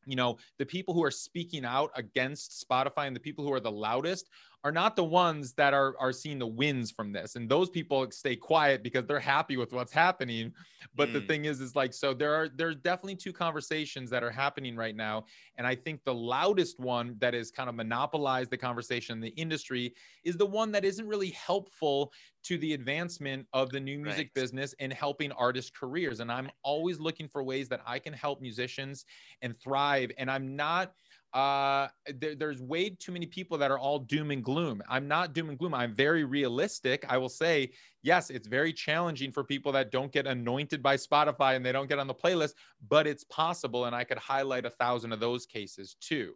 You 0.06 0.16
know, 0.16 0.38
the 0.58 0.66
people 0.66 0.94
who 0.94 1.04
are 1.04 1.12
speaking 1.12 1.66
out 1.66 1.92
against 1.96 2.66
Spotify 2.68 3.08
and 3.08 3.16
the 3.16 3.20
people 3.20 3.46
who 3.46 3.54
are 3.54 3.60
the 3.60 3.72
loudest 3.72 4.30
are 4.64 4.72
not 4.72 4.96
the 4.96 5.04
ones 5.04 5.54
that 5.54 5.74
are 5.74 5.96
are 6.00 6.12
seeing 6.12 6.38
the 6.38 6.48
wins 6.48 6.92
from 6.92 7.14
this. 7.14 7.36
And 7.36 7.50
those 7.50 7.70
people 7.70 8.10
stay 8.12 8.36
quiet 8.36 8.84
because 8.84 9.06
they're 9.06 9.20
happy 9.20 9.56
with 9.56 9.72
what's 9.72 9.94
happening. 9.94 10.52
But 10.96 11.10
mm. 11.10 11.14
the 11.14 11.22
thing 11.22 11.46
is 11.46 11.62
is 11.62 11.76
like 11.76 11.94
so 11.94 12.14
there 12.14 12.34
are 12.34 12.50
there's 12.50 12.76
definitely 12.76 13.16
two 13.16 13.32
conversations 13.32 14.10
that 14.10 14.24
are 14.24 14.32
happening 14.32 14.76
right 14.76 14.96
now. 14.96 15.26
And 15.58 15.66
i 15.66 15.76
think 15.76 16.04
the 16.04 16.14
loudest 16.14 16.80
one 16.80 17.16
that 17.20 17.34
is 17.34 17.52
kind 17.52 17.70
of 17.70 17.76
monopolized 17.76 18.50
the 18.50 18.58
conversation 18.58 19.14
in 19.14 19.22
the 19.22 19.30
industry 19.30 19.94
is 20.24 20.38
the 20.38 20.46
one 20.46 20.72
that 20.72 20.86
isn't 20.86 21.08
really 21.08 21.32
helpful 21.32 22.12
to 22.44 22.58
the 22.58 22.74
advancement 22.74 23.46
of 23.54 23.70
the 23.70 23.80
new 23.80 24.00
music 24.00 24.28
right. 24.28 24.34
business 24.34 24.74
and 24.80 24.94
helping 24.94 25.32
artist 25.34 25.76
careers 25.76 26.20
and 26.20 26.32
i'm 26.32 26.50
always 26.64 27.00
looking 27.00 27.28
for 27.28 27.44
ways 27.44 27.68
that 27.70 27.82
i 27.86 28.00
can 28.00 28.14
help 28.14 28.42
musicians 28.42 29.06
and 29.42 29.60
thrive 29.60 30.12
and 30.18 30.30
i'm 30.30 30.56
not 30.56 30.94
uh, 31.34 31.88
there, 32.16 32.36
there's 32.36 32.62
way 32.62 32.90
too 32.90 33.12
many 33.12 33.26
people 33.26 33.58
that 33.58 33.70
are 33.70 33.78
all 33.78 34.00
doom 34.00 34.32
and 34.32 34.44
gloom. 34.44 34.82
I'm 34.90 35.08
not 35.08 35.34
doom 35.34 35.50
and 35.50 35.58
gloom. 35.58 35.74
I'm 35.74 35.94
very 35.94 36.24
realistic. 36.24 37.06
I 37.08 37.18
will 37.18 37.30
say, 37.30 37.72
yes, 38.02 38.30
it's 38.30 38.48
very 38.48 38.74
challenging 38.74 39.32
for 39.32 39.44
people 39.44 39.72
that 39.74 39.92
don't 39.92 40.12
get 40.12 40.26
anointed 40.26 40.82
by 40.82 40.96
Spotify 40.96 41.56
and 41.56 41.66
they 41.66 41.72
don't 41.72 41.88
get 41.88 42.00
on 42.00 42.08
the 42.08 42.16
playlist, 42.16 42.54
but 42.88 43.06
it's 43.06 43.24
possible. 43.26 43.86
And 43.86 43.96
I 43.96 44.04
could 44.04 44.18
highlight 44.18 44.66
a 44.66 44.72
thousand 44.72 45.14
of 45.14 45.20
those 45.20 45.46
cases 45.46 45.96
too. 46.02 46.34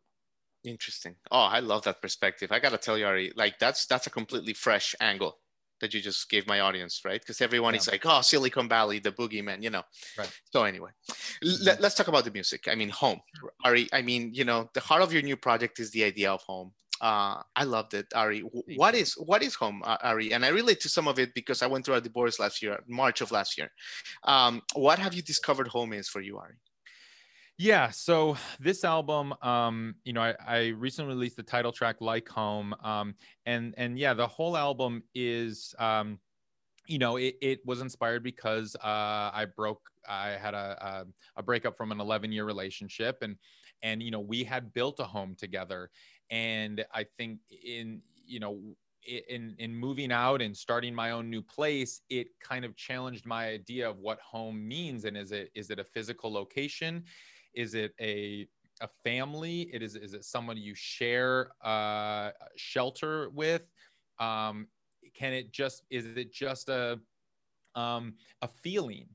Interesting. 0.63 1.15
Oh, 1.31 1.39
I 1.39 1.59
love 1.59 1.83
that 1.83 2.01
perspective. 2.01 2.51
I 2.51 2.59
gotta 2.59 2.77
tell 2.77 2.97
you, 2.97 3.05
Ari, 3.05 3.33
like 3.35 3.59
that's 3.59 3.85
that's 3.85 4.07
a 4.07 4.09
completely 4.09 4.53
fresh 4.53 4.95
angle 5.01 5.39
that 5.83 5.93
you 5.93 5.99
just 5.99 6.29
gave 6.29 6.47
my 6.47 6.61
audience, 6.61 7.01
right? 7.03 7.19
Because 7.19 7.41
everyone 7.41 7.73
yeah. 7.73 7.81
is 7.81 7.91
like, 7.91 8.03
oh, 8.05 8.21
Silicon 8.21 8.69
Valley, 8.69 8.99
the 8.99 9.11
boogeyman, 9.11 9.61
you 9.61 9.69
know. 9.69 9.83
Right. 10.17 10.31
So 10.51 10.63
anyway, 10.63 10.91
let, 11.61 11.83
us 11.83 11.93
talk 11.93 12.07
about 12.07 12.23
the 12.23 12.31
music. 12.31 12.67
I 12.71 12.75
mean, 12.75 12.89
home. 12.89 13.19
Ari, 13.65 13.89
I 13.91 14.01
mean, 14.01 14.33
you 14.33 14.45
know, 14.45 14.69
the 14.73 14.79
heart 14.79 15.01
of 15.01 15.11
your 15.11 15.21
new 15.21 15.35
project 15.35 15.79
is 15.79 15.91
the 15.91 16.03
idea 16.05 16.31
of 16.31 16.41
home. 16.43 16.71
Uh, 17.01 17.41
I 17.55 17.65
loved 17.65 17.93
it, 17.95 18.07
Ari. 18.15 18.39
What 18.77 18.95
is 18.95 19.13
what 19.15 19.43
is 19.43 19.55
home, 19.55 19.81
uh, 19.83 19.97
Ari? 20.03 20.31
And 20.31 20.45
I 20.45 20.49
relate 20.49 20.79
to 20.81 20.89
some 20.89 21.09
of 21.09 21.19
it 21.19 21.33
because 21.33 21.61
I 21.61 21.67
went 21.67 21.85
through 21.85 21.95
a 21.95 22.01
divorce 22.01 22.39
last 22.39 22.61
year, 22.63 22.79
March 22.87 23.19
of 23.19 23.29
last 23.31 23.57
year. 23.57 23.69
Um, 24.23 24.61
what 24.73 24.99
have 24.99 25.13
you 25.13 25.21
discovered 25.21 25.67
home 25.67 25.91
is 25.91 26.07
for 26.07 26.21
you, 26.21 26.37
Ari? 26.37 26.55
Yeah, 27.57 27.89
so 27.91 28.37
this 28.59 28.83
album, 28.83 29.33
um, 29.41 29.95
you 30.03 30.13
know, 30.13 30.21
I, 30.21 30.35
I 30.39 30.67
recently 30.69 31.13
released 31.13 31.37
the 31.37 31.43
title 31.43 31.71
track 31.71 32.01
"Like 32.01 32.27
Home," 32.29 32.73
um, 32.81 33.15
and 33.45 33.73
and 33.77 33.97
yeah, 33.97 34.13
the 34.13 34.27
whole 34.27 34.57
album 34.57 35.03
is, 35.13 35.73
um, 35.79 36.19
you 36.87 36.99
know, 36.99 37.17
it, 37.17 37.35
it 37.41 37.61
was 37.65 37.81
inspired 37.81 38.23
because 38.23 38.75
uh, 38.77 39.31
I 39.33 39.47
broke, 39.55 39.81
I 40.07 40.29
had 40.31 40.53
a, 40.55 41.05
a 41.37 41.39
a 41.41 41.43
breakup 41.43 41.77
from 41.77 41.91
an 41.91 42.01
11 42.01 42.31
year 42.31 42.45
relationship, 42.45 43.19
and 43.21 43.37
and 43.83 44.03
you 44.03 44.11
know, 44.11 44.21
we 44.21 44.43
had 44.43 44.73
built 44.73 44.99
a 44.99 45.05
home 45.05 45.35
together, 45.35 45.91
and 46.29 46.85
I 46.93 47.05
think 47.05 47.41
in 47.51 48.03
you 48.25 48.39
know 48.39 48.75
in 49.07 49.55
in 49.59 49.75
moving 49.75 50.11
out 50.11 50.41
and 50.41 50.55
starting 50.55 50.95
my 50.95 51.11
own 51.11 51.29
new 51.29 51.41
place, 51.41 52.01
it 52.09 52.27
kind 52.39 52.65
of 52.65 52.75
challenged 52.75 53.25
my 53.25 53.47
idea 53.49 53.89
of 53.89 53.97
what 53.99 54.19
home 54.21 54.67
means. 54.67 55.05
And 55.05 55.17
is 55.17 55.31
it 55.31 55.51
is 55.55 55.69
it 55.71 55.79
a 55.79 55.83
physical 55.83 56.31
location? 56.31 57.05
Is 57.53 57.73
it 57.73 57.93
a 57.99 58.47
a 58.81 58.87
family? 59.03 59.69
It 59.73 59.81
is 59.81 59.95
is 59.95 60.13
it 60.13 60.25
someone 60.25 60.57
you 60.57 60.75
share 60.75 61.51
uh, 61.63 62.31
shelter 62.55 63.29
with? 63.29 63.63
Um, 64.19 64.67
can 65.13 65.33
it 65.33 65.51
just 65.51 65.83
is 65.89 66.05
it 66.05 66.33
just 66.33 66.69
a 66.69 66.99
um, 67.75 68.15
a 68.41 68.47
feeling? 68.47 69.07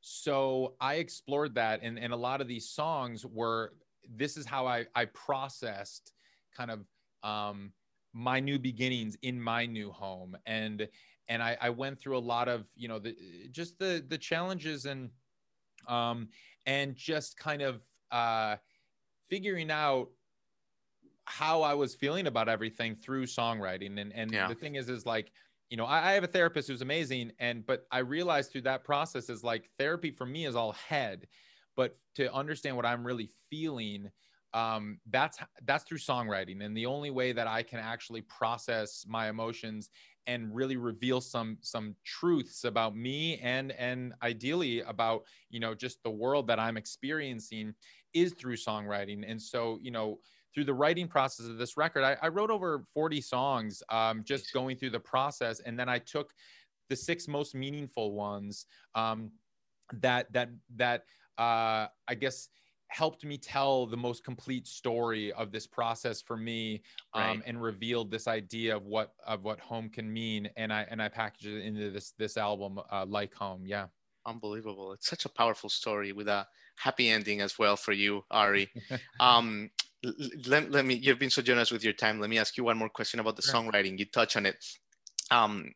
So 0.00 0.74
I 0.80 0.94
explored 0.94 1.54
that, 1.54 1.80
and 1.82 1.98
and 1.98 2.12
a 2.12 2.16
lot 2.16 2.40
of 2.40 2.48
these 2.48 2.68
songs 2.68 3.24
were 3.24 3.74
this 4.08 4.36
is 4.36 4.46
how 4.46 4.66
I 4.66 4.86
I 4.94 5.06
processed 5.06 6.12
kind 6.56 6.70
of 6.70 6.84
um, 7.22 7.72
my 8.12 8.40
new 8.40 8.58
beginnings 8.58 9.16
in 9.22 9.40
my 9.40 9.66
new 9.66 9.90
home 9.90 10.36
and 10.46 10.88
and 11.28 11.42
I, 11.42 11.56
I 11.60 11.70
went 11.70 11.98
through 11.98 12.18
a 12.18 12.20
lot 12.20 12.48
of 12.48 12.66
you 12.74 12.88
know 12.88 12.98
the 12.98 13.16
just 13.50 13.78
the 13.78 14.04
the 14.06 14.18
challenges 14.18 14.84
and 14.84 15.10
um 15.88 16.28
and 16.66 16.94
just 16.94 17.36
kind 17.36 17.62
of 17.62 17.80
uh 18.10 18.56
figuring 19.28 19.70
out 19.70 20.08
how 21.24 21.62
I 21.62 21.74
was 21.74 21.94
feeling 21.94 22.26
about 22.26 22.48
everything 22.48 22.96
through 22.96 23.26
songwriting. 23.26 24.00
And 24.00 24.12
and 24.12 24.32
yeah. 24.32 24.48
the 24.48 24.54
thing 24.54 24.74
is 24.74 24.88
is 24.88 25.06
like 25.06 25.32
you 25.70 25.76
know 25.76 25.84
I, 25.84 26.10
I 26.10 26.12
have 26.12 26.24
a 26.24 26.28
therapist 26.28 26.68
who's 26.68 26.82
amazing 26.82 27.32
and 27.38 27.64
but 27.64 27.86
I 27.90 27.98
realized 27.98 28.52
through 28.52 28.62
that 28.62 28.84
process 28.84 29.30
is 29.30 29.42
like 29.42 29.70
therapy 29.78 30.10
for 30.10 30.26
me 30.26 30.46
is 30.46 30.56
all 30.56 30.72
head. 30.72 31.26
But 31.76 31.96
to 32.16 32.32
understand 32.32 32.76
what 32.76 32.84
I'm 32.84 33.04
really 33.04 33.30
feeling 33.48 34.10
um, 34.54 34.98
that's 35.10 35.38
that's 35.64 35.84
through 35.84 35.98
songwriting. 35.98 36.62
And 36.62 36.76
the 36.76 36.86
only 36.86 37.10
way 37.10 37.32
that 37.32 37.46
i 37.46 37.62
can 37.62 37.78
actually 37.78 38.22
process 38.22 39.04
my 39.08 39.28
emotions 39.28 39.88
and 40.26 40.54
really 40.54 40.76
reveal 40.76 41.20
some 41.20 41.58
some 41.60 41.94
truths 42.04 42.64
about 42.64 42.96
me 42.96 43.38
and 43.38 43.72
and 43.72 44.14
ideally 44.22 44.80
about 44.82 45.22
you 45.50 45.60
know 45.60 45.74
just 45.74 46.02
the 46.02 46.10
world 46.10 46.46
that 46.46 46.60
i'm 46.60 46.76
experiencing 46.76 47.74
is 48.14 48.34
through 48.34 48.56
songwriting. 48.56 49.24
And 49.26 49.40
so 49.40 49.78
you 49.82 49.90
know 49.90 50.18
through 50.54 50.64
the 50.64 50.74
writing 50.74 51.08
process 51.08 51.46
of 51.46 51.56
this 51.56 51.76
record 51.76 52.04
i, 52.04 52.16
I 52.22 52.28
wrote 52.28 52.50
over 52.50 52.84
40 52.92 53.20
songs 53.20 53.82
um, 53.88 54.22
just 54.24 54.52
going 54.52 54.76
through 54.76 54.90
the 54.90 55.00
process. 55.00 55.60
And 55.60 55.78
then 55.78 55.88
i 55.88 55.98
took 55.98 56.32
the 56.88 56.96
six 56.96 57.26
most 57.26 57.54
meaningful 57.54 58.12
ones 58.12 58.66
um, 58.94 59.30
that 60.00 60.32
that 60.32 60.50
that 60.76 61.04
uh, 61.38 61.86
i 62.08 62.14
guess 62.18 62.48
helped 62.92 63.24
me 63.24 63.38
tell 63.38 63.86
the 63.86 63.96
most 63.96 64.22
complete 64.22 64.66
story 64.66 65.32
of 65.32 65.50
this 65.50 65.66
process 65.66 66.20
for 66.20 66.36
me 66.36 66.82
um, 67.14 67.22
right. 67.22 67.42
and 67.46 67.62
revealed 67.62 68.10
this 68.10 68.28
idea 68.28 68.76
of 68.76 68.84
what 68.84 69.14
of 69.26 69.44
what 69.44 69.58
home 69.58 69.88
can 69.88 70.12
mean 70.12 70.48
and 70.58 70.70
i 70.70 70.86
and 70.90 71.00
i 71.00 71.08
packaged 71.08 71.46
it 71.46 71.64
into 71.64 71.90
this 71.90 72.12
this 72.18 72.36
album 72.36 72.78
uh, 72.90 73.06
like 73.08 73.34
home. 73.34 73.64
Yeah. 73.66 73.86
Unbelievable. 74.24 74.92
It's 74.92 75.08
such 75.08 75.24
a 75.24 75.28
powerful 75.28 75.68
story 75.68 76.12
with 76.12 76.28
a 76.28 76.46
happy 76.76 77.08
ending 77.08 77.40
as 77.40 77.58
well 77.58 77.76
for 77.76 77.92
you 77.92 78.24
ari. 78.30 78.70
Um 79.20 79.70
let, 80.46 80.70
let 80.70 80.84
me 80.84 80.94
you've 80.94 81.18
been 81.18 81.30
so 81.30 81.42
generous 81.42 81.70
with 81.70 81.84
your 81.84 81.92
time. 81.92 82.20
Let 82.20 82.28
me 82.28 82.38
ask 82.38 82.56
you 82.56 82.64
one 82.64 82.76
more 82.76 82.88
question 82.88 83.20
about 83.20 83.36
the 83.36 83.42
songwriting. 83.42 83.98
You 83.98 84.04
touch 84.04 84.36
on 84.36 84.46
it. 84.46 84.56
Um 85.30 85.72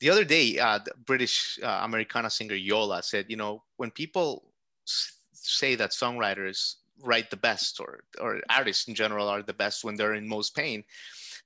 the 0.00 0.10
other 0.10 0.24
day 0.24 0.58
uh, 0.58 0.80
the 0.84 0.92
british 1.06 1.58
uh, 1.62 1.80
americana 1.84 2.28
singer 2.28 2.56
yola 2.56 3.00
said 3.02 3.24
you 3.28 3.36
know 3.36 3.62
when 3.76 3.90
people 3.90 4.52
say 5.42 5.74
that 5.74 5.90
songwriters 5.90 6.76
write 7.02 7.30
the 7.30 7.36
best 7.36 7.80
or 7.80 8.00
or 8.20 8.40
artists 8.48 8.86
in 8.88 8.94
general 8.94 9.28
are 9.28 9.42
the 9.42 9.52
best 9.52 9.84
when 9.84 9.96
they're 9.96 10.14
in 10.14 10.28
most 10.28 10.54
pain 10.54 10.84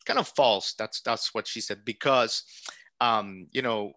kind 0.06 0.18
of 0.18 0.28
false. 0.28 0.74
That's 0.78 1.00
that's 1.02 1.34
what 1.34 1.46
she 1.46 1.60
said 1.60 1.84
because 1.84 2.44
um 3.00 3.48
you 3.52 3.60
know 3.60 3.92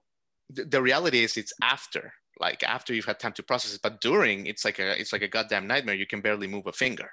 th- 0.54 0.70
the 0.70 0.82
reality 0.82 1.24
is 1.24 1.38
it's 1.38 1.54
after 1.62 2.12
like 2.40 2.64
after 2.64 2.94
you've 2.94 3.06
had 3.06 3.20
time 3.20 3.32
to 3.34 3.44
process 3.44 3.74
it 3.74 3.82
but 3.82 4.02
during 4.02 4.46
it's 4.46 4.66
like 4.66 4.80
a 4.80 5.00
it's 5.00 5.14
like 5.14 5.22
a 5.22 5.28
goddamn 5.28 5.68
nightmare. 5.68 5.96
You 5.96 6.08
can 6.08 6.22
barely 6.22 6.48
move 6.48 6.68
a 6.68 6.74
finger. 6.74 7.12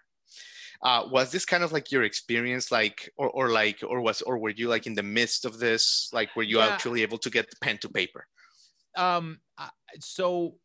Uh, 0.82 1.04
was 1.10 1.32
this 1.32 1.46
kind 1.46 1.64
of 1.64 1.72
like 1.72 1.90
your 1.90 2.02
experience 2.02 2.70
like 2.70 3.10
or, 3.16 3.30
or 3.30 3.48
like 3.48 3.82
or 3.86 4.00
was 4.00 4.20
or 4.22 4.38
were 4.38 4.50
you 4.50 4.68
like 4.68 4.86
in 4.86 4.94
the 4.94 5.02
midst 5.02 5.44
of 5.44 5.58
this? 5.58 6.10
Like 6.12 6.34
were 6.34 6.42
you 6.42 6.58
yeah. 6.58 6.66
actually 6.66 7.02
able 7.02 7.18
to 7.18 7.30
get 7.30 7.48
the 7.50 7.56
pen 7.60 7.78
to 7.78 7.88
paper? 7.88 8.26
Um 8.96 9.40
so 10.00 10.56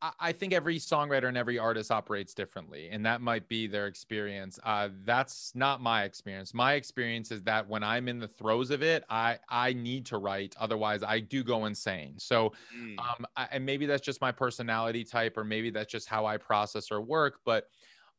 I 0.00 0.30
think 0.30 0.52
every 0.52 0.78
songwriter 0.78 1.26
and 1.26 1.36
every 1.36 1.58
artist 1.58 1.90
operates 1.90 2.32
differently, 2.32 2.88
and 2.90 3.04
that 3.04 3.20
might 3.20 3.48
be 3.48 3.66
their 3.66 3.88
experience. 3.88 4.58
Uh, 4.62 4.90
that's 5.04 5.52
not 5.56 5.80
my 5.80 6.04
experience. 6.04 6.54
My 6.54 6.74
experience 6.74 7.32
is 7.32 7.42
that 7.42 7.68
when 7.68 7.82
I'm 7.82 8.06
in 8.06 8.20
the 8.20 8.28
throes 8.28 8.70
of 8.70 8.80
it, 8.82 9.04
I 9.10 9.38
I 9.48 9.72
need 9.72 10.06
to 10.06 10.18
write, 10.18 10.54
otherwise 10.60 11.02
I 11.02 11.18
do 11.18 11.42
go 11.42 11.64
insane. 11.64 12.14
So, 12.18 12.52
mm. 12.76 12.96
um, 12.98 13.26
I, 13.36 13.48
and 13.50 13.66
maybe 13.66 13.86
that's 13.86 14.04
just 14.04 14.20
my 14.20 14.30
personality 14.30 15.02
type, 15.02 15.36
or 15.36 15.42
maybe 15.42 15.70
that's 15.70 15.90
just 15.90 16.08
how 16.08 16.26
I 16.26 16.36
process 16.36 16.92
or 16.92 17.00
work. 17.00 17.40
But, 17.44 17.68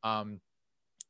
um, 0.04 0.42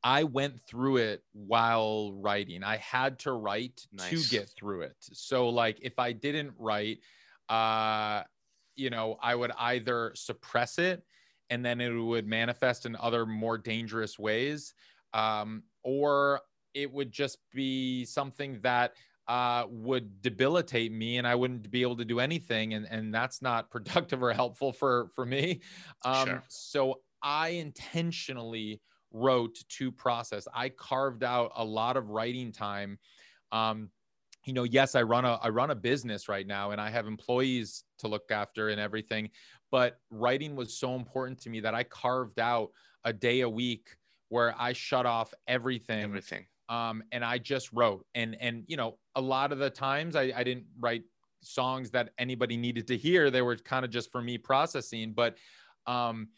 I 0.03 0.23
went 0.23 0.61
through 0.61 0.97
it 0.97 1.23
while 1.33 2.13
writing. 2.13 2.63
I 2.63 2.77
had 2.77 3.17
to 3.19 3.33
write 3.33 3.87
nice. 3.91 4.23
to 4.23 4.29
get 4.29 4.49
through 4.49 4.81
it. 4.81 4.95
So, 4.99 5.49
like, 5.49 5.79
if 5.81 5.97
I 5.97 6.11
didn't 6.11 6.53
write, 6.59 6.99
uh 7.49 8.21
you 8.79 8.89
know, 8.89 9.17
I 9.21 9.35
would 9.35 9.51
either 9.59 10.13
suppress 10.15 10.79
it 10.79 11.03
and 11.49 11.65
then 11.65 11.81
it 11.81 11.89
would 11.89 12.27
manifest 12.27 12.85
in 12.85 12.95
other 12.95 13.25
more 13.25 13.57
dangerous 13.57 14.17
ways, 14.17 14.73
um, 15.13 15.63
or 15.83 16.41
it 16.73 16.91
would 16.91 17.11
just 17.11 17.39
be 17.53 18.05
something 18.05 18.59
that 18.61 18.93
uh, 19.27 19.65
would 19.69 20.21
debilitate 20.21 20.91
me 20.91 21.17
and 21.17 21.27
I 21.27 21.35
wouldn't 21.35 21.69
be 21.69 21.81
able 21.81 21.97
to 21.97 22.05
do 22.05 22.19
anything. 22.19 22.73
And, 22.73 22.87
and 22.89 23.13
that's 23.13 23.41
not 23.41 23.69
productive 23.71 24.23
or 24.23 24.33
helpful 24.33 24.71
for, 24.71 25.09
for 25.13 25.25
me. 25.25 25.61
Um, 26.05 26.27
sure. 26.27 26.43
So 26.47 27.01
I 27.21 27.49
intentionally 27.49 28.81
wrote 29.11 29.57
to 29.67 29.91
process. 29.91 30.47
I 30.53 30.69
carved 30.69 31.23
out 31.23 31.51
a 31.55 31.65
lot 31.65 31.97
of 31.97 32.09
writing 32.09 32.51
time. 32.51 32.97
Um, 33.51 33.89
you 34.49 34.53
know, 34.53 34.63
yes, 34.63 34.95
I 34.95 35.03
run 35.03 35.25
a 35.25 35.35
I 35.35 35.49
run 35.49 35.69
a 35.69 35.75
business 35.75 36.27
right 36.27 36.47
now 36.47 36.71
and 36.71 36.81
I 36.81 36.89
have 36.89 37.05
employees 37.05 37.83
to 37.99 38.07
look 38.07 38.31
after 38.31 38.69
and 38.69 38.81
everything, 38.81 39.29
but 39.69 39.99
writing 40.09 40.55
was 40.55 40.73
so 40.73 40.95
important 40.95 41.39
to 41.41 41.51
me 41.51 41.59
that 41.59 41.75
I 41.75 41.83
carved 41.83 42.39
out 42.39 42.71
a 43.03 43.13
day 43.13 43.41
a 43.41 43.49
week 43.49 43.95
where 44.29 44.55
I 44.57 44.73
shut 44.73 45.05
off 45.05 45.35
everything. 45.47 46.03
Everything. 46.03 46.47
Um, 46.67 47.03
and 47.11 47.23
I 47.23 47.37
just 47.37 47.71
wrote. 47.73 48.07
And 48.15 48.35
and 48.41 48.63
you 48.65 48.75
know, 48.75 48.97
a 49.13 49.21
lot 49.21 49.51
of 49.51 49.59
the 49.59 49.69
times 49.69 50.15
I, 50.15 50.33
I 50.35 50.43
didn't 50.43 50.65
write 50.79 51.03
songs 51.41 51.91
that 51.91 52.09
anybody 52.17 52.57
needed 52.57 52.87
to 52.87 52.97
hear. 52.97 53.29
They 53.29 53.43
were 53.43 53.55
kind 53.55 53.85
of 53.85 53.91
just 53.91 54.11
for 54.11 54.23
me 54.23 54.39
processing. 54.39 55.13
But 55.13 55.37
um 55.85 56.29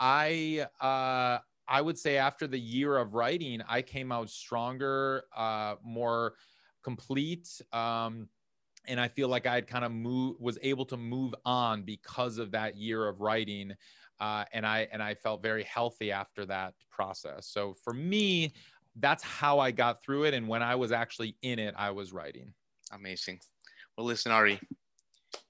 I 0.00 0.66
uh 0.80 1.38
I 1.68 1.80
would 1.80 1.96
say 1.96 2.16
after 2.16 2.48
the 2.48 2.58
year 2.58 2.96
of 2.96 3.14
writing, 3.14 3.62
I 3.68 3.82
came 3.82 4.10
out 4.10 4.28
stronger, 4.28 5.22
uh, 5.36 5.76
more 5.84 6.34
complete. 6.82 7.48
Um, 7.72 8.28
and 8.86 9.00
I 9.00 9.08
feel 9.08 9.28
like 9.28 9.46
I 9.46 9.54
had 9.54 9.66
kind 9.66 9.84
of 9.84 9.92
move 9.92 10.36
was 10.38 10.58
able 10.62 10.86
to 10.86 10.96
move 10.96 11.34
on 11.44 11.82
because 11.82 12.38
of 12.38 12.52
that 12.52 12.76
year 12.76 13.06
of 13.08 13.20
writing. 13.20 13.74
Uh, 14.18 14.44
and 14.52 14.66
I 14.66 14.88
and 14.92 15.02
I 15.02 15.14
felt 15.14 15.42
very 15.42 15.64
healthy 15.64 16.12
after 16.12 16.44
that 16.46 16.74
process. 16.90 17.46
So 17.46 17.74
for 17.84 17.92
me, 17.92 18.52
that's 18.96 19.22
how 19.22 19.58
I 19.58 19.70
got 19.70 20.02
through 20.02 20.24
it. 20.24 20.34
And 20.34 20.48
when 20.48 20.62
I 20.62 20.74
was 20.74 20.92
actually 20.92 21.36
in 21.42 21.58
it, 21.58 21.74
I 21.76 21.90
was 21.90 22.12
writing. 22.12 22.52
Amazing. 22.92 23.40
Well, 23.96 24.06
listen, 24.06 24.32
Ari, 24.32 24.60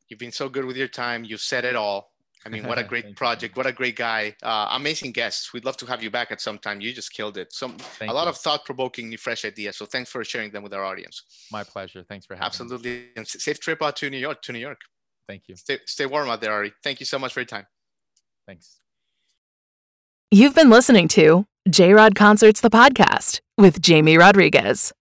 you've 0.08 0.20
been 0.20 0.32
so 0.32 0.48
good 0.48 0.64
with 0.64 0.76
your 0.76 0.88
time. 0.88 1.24
You've 1.24 1.40
said 1.40 1.64
it 1.64 1.76
all. 1.76 2.09
I 2.44 2.48
mean, 2.48 2.66
what 2.66 2.78
a 2.78 2.84
great 2.92 3.16
project! 3.16 3.56
What 3.56 3.66
a 3.66 3.72
great 3.72 3.96
guy! 3.96 4.34
Uh, 4.42 4.68
amazing 4.72 5.12
guests. 5.12 5.52
We'd 5.52 5.64
love 5.64 5.76
to 5.78 5.86
have 5.86 6.02
you 6.02 6.10
back 6.10 6.30
at 6.30 6.40
some 6.40 6.58
time. 6.58 6.80
You 6.80 6.92
just 6.92 7.12
killed 7.12 7.36
it. 7.36 7.52
Some 7.52 7.76
Thank 7.78 8.10
a 8.10 8.14
lot 8.14 8.24
you. 8.24 8.30
of 8.30 8.36
thought-provoking, 8.38 9.08
new 9.08 9.18
fresh 9.18 9.44
ideas. 9.44 9.76
So 9.76 9.86
thanks 9.86 10.10
for 10.10 10.24
sharing 10.24 10.50
them 10.50 10.62
with 10.62 10.72
our 10.72 10.84
audience. 10.84 11.22
My 11.52 11.64
pleasure. 11.64 12.04
Thanks 12.08 12.26
for 12.26 12.34
having 12.34 12.46
Absolutely. 12.46 12.90
me. 12.90 12.96
Absolutely. 12.96 13.12
And 13.16 13.26
safe 13.28 13.60
trip 13.60 13.82
out 13.82 13.96
to 13.96 14.08
New 14.10 14.18
York. 14.18 14.42
To 14.42 14.52
New 14.52 14.58
York. 14.58 14.80
Thank 15.28 15.44
you. 15.48 15.56
Stay, 15.56 15.78
stay 15.86 16.06
warm 16.06 16.28
out 16.28 16.40
there, 16.40 16.52
Ari. 16.52 16.72
Thank 16.82 17.00
you 17.00 17.06
so 17.06 17.18
much 17.18 17.32
for 17.32 17.40
your 17.40 17.46
time. 17.46 17.66
Thanks. 18.46 18.80
You've 20.30 20.54
been 20.54 20.70
listening 20.70 21.08
to 21.08 21.44
J 21.68 21.92
Rod 21.92 22.14
Concerts, 22.14 22.60
the 22.60 22.70
podcast 22.70 23.40
with 23.58 23.82
Jamie 23.82 24.16
Rodriguez. 24.16 24.92